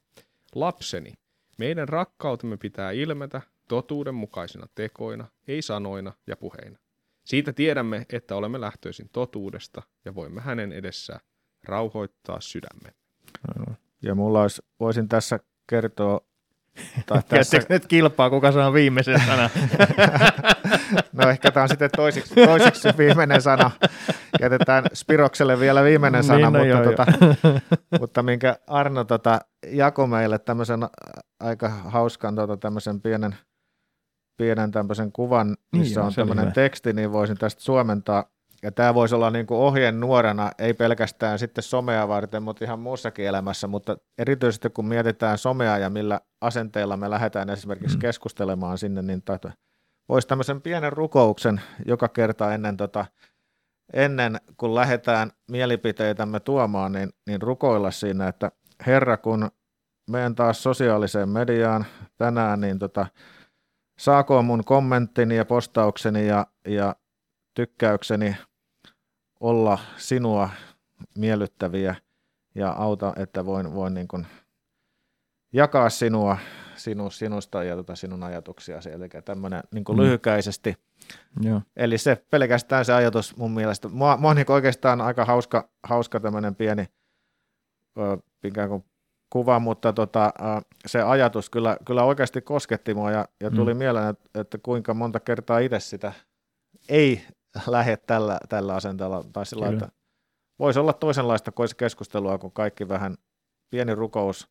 Lapseni, 0.55 1.12
meidän 1.59 1.88
rakkautemme 1.88 2.57
pitää 2.57 2.90
ilmetä 2.90 3.42
totuudenmukaisina 3.68 4.66
tekoina, 4.75 5.27
ei 5.49 5.62
sanoina 5.62 6.12
ja 6.27 6.37
puheina. 6.37 6.79
Siitä 7.25 7.53
tiedämme, 7.53 8.07
että 8.12 8.37
olemme 8.37 8.61
lähtöisin 8.61 9.09
totuudesta 9.12 9.83
ja 10.05 10.14
voimme 10.14 10.40
hänen 10.40 10.73
edessään 10.73 11.20
rauhoittaa 11.64 12.40
sydämme. 12.40 12.94
Aivan. 13.49 13.77
Ja 14.04 14.14
mulla 14.14 14.42
olisi, 14.42 14.62
voisin 14.80 15.08
tässä 15.08 15.38
kertoa, 15.66 16.20
tai 17.06 17.22
tässä, 17.28 17.60
nyt 17.68 17.86
kilpaa, 17.86 18.30
kuka 18.30 18.52
saa 18.52 18.72
viimeisen 18.72 19.20
sanan? 19.26 19.50
no 21.12 21.28
ehkä 21.30 21.50
tämä 21.50 21.62
on 21.62 21.68
sitten 21.68 21.90
toisiksi, 21.96 22.34
toisiksi 22.34 22.88
viimeinen 22.98 23.42
sana. 23.42 23.70
Jätetään 24.40 24.84
Spirokselle 24.92 25.60
vielä 25.60 25.84
viimeinen 25.84 26.20
Niin, 26.20 26.26
sana, 26.26 26.50
no 26.50 26.50
mutta, 26.50 26.66
joo, 26.66 26.84
tota, 26.84 27.06
mutta 28.00 28.22
minkä 28.22 28.56
Arno 28.66 29.04
tota, 29.04 29.40
jakoi 29.66 30.06
meille 30.06 30.38
tämmöisen 30.38 30.80
aika 31.40 31.68
hauskan 31.68 32.34
tota, 32.34 32.56
tämmöisen 32.56 33.00
pienen, 33.00 33.36
pienen 34.36 34.70
tämmöisen 34.70 35.12
kuvan, 35.12 35.56
missä 35.72 36.00
joo, 36.00 36.06
on 36.06 36.08
oli 36.08 36.14
tämmöinen 36.14 36.52
teksti, 36.52 36.92
niin 36.92 37.12
voisin 37.12 37.38
tästä 37.38 37.62
suomentaa. 37.62 38.24
Ja 38.64 38.72
tämä 38.72 38.94
voisi 38.94 39.14
olla 39.14 39.30
niin 39.30 39.46
kuin 39.46 39.58
ohjeen 39.58 40.00
nuorena, 40.00 40.50
ei 40.58 40.74
pelkästään 40.74 41.38
sitten 41.38 41.64
somea 41.64 42.08
varten, 42.08 42.42
mutta 42.42 42.64
ihan 42.64 42.78
muussakin 42.78 43.26
elämässä, 43.26 43.66
mutta 43.66 43.96
erityisesti 44.18 44.70
kun 44.70 44.86
mietitään 44.86 45.38
somea 45.38 45.78
ja 45.78 45.90
millä 45.90 46.20
asenteella 46.40 46.96
me 46.96 47.10
lähdetään 47.10 47.50
esimerkiksi 47.50 47.96
Mm. 47.96 48.00
keskustelemaan 48.00 48.78
sinne, 48.78 49.02
niin 49.02 49.22
tota, 49.22 49.52
voisi 50.08 50.28
tämmöisen 50.28 50.62
pienen 50.62 50.92
rukouksen 50.92 51.60
joka 51.86 52.08
kerta 52.08 52.54
ennen, 52.54 52.76
tota, 52.76 53.06
ennen 53.92 54.40
kun 54.56 54.74
lähdetään 54.74 55.30
mielipiteitämme 55.50 56.40
tuomaan, 56.40 56.92
niin, 56.92 57.10
niin 57.26 57.42
rukoilla 57.42 57.90
siinä, 57.90 58.28
että 58.28 58.50
Herra, 58.86 59.16
kun 59.16 59.50
menen 60.10 60.34
taas 60.34 60.62
sosiaaliseen 60.62 61.28
mediaan 61.28 61.84
tänään, 62.16 62.60
niin 62.60 62.78
tota, 62.78 63.06
saako 63.98 64.42
mun 64.42 64.64
kommenttini 64.64 65.36
ja 65.36 65.44
postaukseni 65.44 66.26
ja, 66.26 66.46
ja 66.68 66.96
tykkäykseni 67.54 68.36
olla 69.41 69.78
sinua 69.97 70.51
miellyttäviä 71.18 71.95
ja 72.55 72.70
auta, 72.70 73.12
että 73.16 73.47
voin, 73.47 73.74
voin 73.74 73.95
niin 73.95 74.09
kuin 74.09 74.26
jakaa 75.53 75.91
sinua, 75.91 76.39
sinu, 76.76 77.11
sinusta 77.11 77.64
ja 77.64 77.76
tota 77.76 77.97
sinun 77.97 78.22
ajatuksia. 78.22 78.78
Eli 78.93 79.09
tämmöinen 79.24 79.62
niin 79.74 79.85
Mm. 79.91 79.97
lyhykäisesti. 79.97 80.74
Joo. 81.41 81.61
Eli 81.76 81.99
se 81.99 82.24
pelkästään 82.30 82.85
se 82.85 82.93
ajatus 82.93 83.37
mun 83.37 83.51
mielestä. 83.51 83.89
Mua, 83.89 84.16
mua 84.16 84.30
on 84.30 84.37
niin 84.37 84.51
oikeastaan 84.51 85.01
aika 85.01 85.24
hauska, 85.24 85.68
hauska 85.82 86.20
tämmöinen 86.20 86.55
pieni 86.55 86.87
ö, 87.99 88.18
ikään 88.45 88.68
kuin 88.68 88.85
kuva, 89.30 89.59
mutta 89.59 89.93
tota, 89.93 90.26
ö, 90.26 90.76
se 90.87 91.03
ajatus 91.03 91.51
kyllä, 91.51 91.76
kyllä 91.87 92.05
oikeasti 92.05 92.41
kosketti 92.43 92.95
mua 92.95 93.11
ja, 93.11 93.28
ja 93.41 93.51
tuli 93.51 93.74
Mm. 93.74 93.78
mieleen, 93.78 94.09
että, 94.09 94.41
että 94.41 94.59
kuinka 94.59 94.95
monta 94.95 95.20
kertaa 95.20 95.59
itse 95.59 95.80
sitä 95.80 96.12
ei 96.89 97.26
lähde 97.66 97.96
tällä, 97.96 98.38
tällä 98.48 98.74
asenteella. 98.74 99.24
Tai 99.32 99.46
sillä 99.46 99.66
Kyllä. 99.66 99.84
että 99.84 99.98
voisi 100.59 100.78
olla 100.78 100.92
toisenlaista 100.92 101.52
keskustelua, 101.76 102.38
kun 102.38 102.52
kaikki 102.52 102.88
vähän 102.88 103.16
pieni 103.70 103.94
rukous 103.94 104.48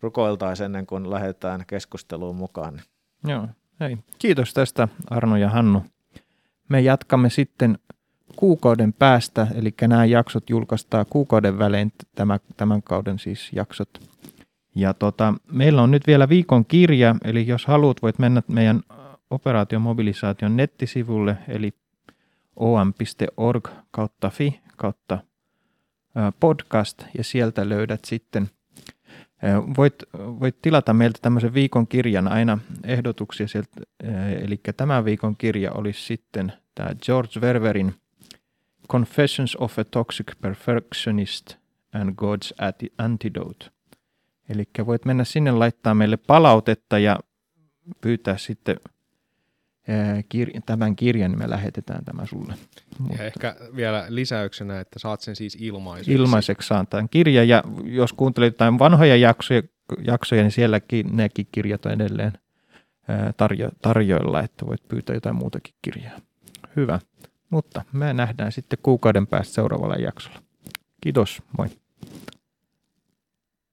rukoiltaisiin 0.00 0.64
ennen 0.64 0.86
kuin 0.86 1.10
lähdetään 1.10 1.64
keskusteluun 1.66 2.36
mukaan. 2.36 2.80
Joo. 3.24 3.48
Hei. 3.80 3.98
Kiitos 4.18 4.54
tästä 4.54 4.88
Arno 5.10 5.36
ja 5.36 5.50
Hannu. 5.50 5.82
Me 6.68 6.80
jatkamme 6.80 7.30
sitten 7.30 7.78
kuukauden 8.36 8.92
päästä, 8.92 9.46
eli 9.54 9.74
nämä 9.80 10.04
jaksot 10.04 10.50
julkaistaan 10.50 11.06
kuukauden 11.10 11.58
välein, 11.58 11.92
tämä, 12.14 12.38
tämän 12.56 12.82
kauden 12.82 13.18
siis 13.18 13.50
jaksot. 13.52 13.88
Ja 14.74 14.94
tota, 14.94 15.34
meillä 15.52 15.82
on 15.82 15.90
nyt 15.90 16.06
vielä 16.06 16.28
viikon 16.28 16.64
kirja, 16.64 17.16
eli 17.24 17.46
jos 17.46 17.66
haluat, 17.66 18.02
voit 18.02 18.18
mennä 18.18 18.42
meidän 18.48 18.80
operaatiomobilisaation 19.30 20.56
nettisivulle, 20.56 21.36
eli 21.48 21.72
om.org 22.56 23.68
kautta 23.90 24.30
fi 24.30 24.60
kautta 24.76 25.18
podcast, 26.40 27.04
ja 27.18 27.24
sieltä 27.24 27.68
löydät 27.68 28.04
sitten 28.04 28.50
Voit, 29.76 29.94
voit 30.14 30.62
tilata 30.62 30.94
meiltä 30.94 31.18
tämmöisen 31.22 31.54
viikon 31.54 31.86
kirjan 31.86 32.28
aina 32.28 32.58
ehdotuksia 32.84 33.48
sieltä, 33.48 33.80
eli 34.40 34.60
tämän 34.76 35.04
viikon 35.04 35.36
kirja 35.36 35.72
olisi 35.72 36.02
sitten 36.02 36.52
tämä 36.74 36.90
George 37.02 37.40
Ververin 37.40 37.94
Confessions 38.88 39.56
of 39.56 39.78
a 39.78 39.84
Toxic 39.84 40.26
Perfectionist 40.40 41.54
and 41.92 42.10
God's 42.10 42.54
Antidote. 42.98 43.66
Eli 44.48 44.64
voit 44.86 45.04
mennä 45.04 45.24
sinne 45.24 45.50
laittaa 45.50 45.94
meille 45.94 46.16
palautetta 46.16 46.98
ja 46.98 47.18
pyytää 48.00 48.36
sitten 48.36 48.76
kir- 50.34 50.60
tämän 50.66 50.96
kirjan, 50.96 51.30
niin 51.30 51.38
me 51.38 51.50
lähetetään 51.50 52.04
tämä 52.04 52.26
sulle. 52.26 52.54
Ja 53.18 53.24
ehkä 53.24 53.56
vielä 53.76 54.06
lisäyksenä, 54.08 54.80
että 54.80 54.98
saat 54.98 55.20
sen 55.20 55.36
siis 55.36 55.56
ilmaiseksi. 55.60 56.12
ilmaiseksi 56.12 56.68
saan 56.68 56.86
tämän 56.86 57.08
kirjan. 57.08 57.48
Ja 57.48 57.62
jos 57.84 58.12
kuuntelit 58.12 58.54
jotain 58.54 58.78
vanhoja 58.78 59.16
jaksoja, 59.16 59.62
jaksoja 60.06 60.42
niin 60.42 60.52
sielläkin 60.52 61.16
nekin 61.16 61.46
kirjat 61.52 61.86
on 61.86 61.92
edelleen 61.92 62.32
ää, 63.08 63.32
tarjo, 63.36 63.68
tarjoilla, 63.82 64.40
että 64.42 64.66
voit 64.66 64.88
pyytää 64.88 65.14
jotain 65.14 65.36
muutakin 65.36 65.74
kirjaa. 65.82 66.20
Hyvä. 66.76 67.00
Mutta 67.50 67.84
me 67.92 68.12
nähdään 68.12 68.52
sitten 68.52 68.78
kuukauden 68.82 69.26
päästä 69.26 69.54
seuraavalla 69.54 69.94
jaksolla. 69.94 70.42
Kiitos, 71.00 71.42
moi. 71.58 71.68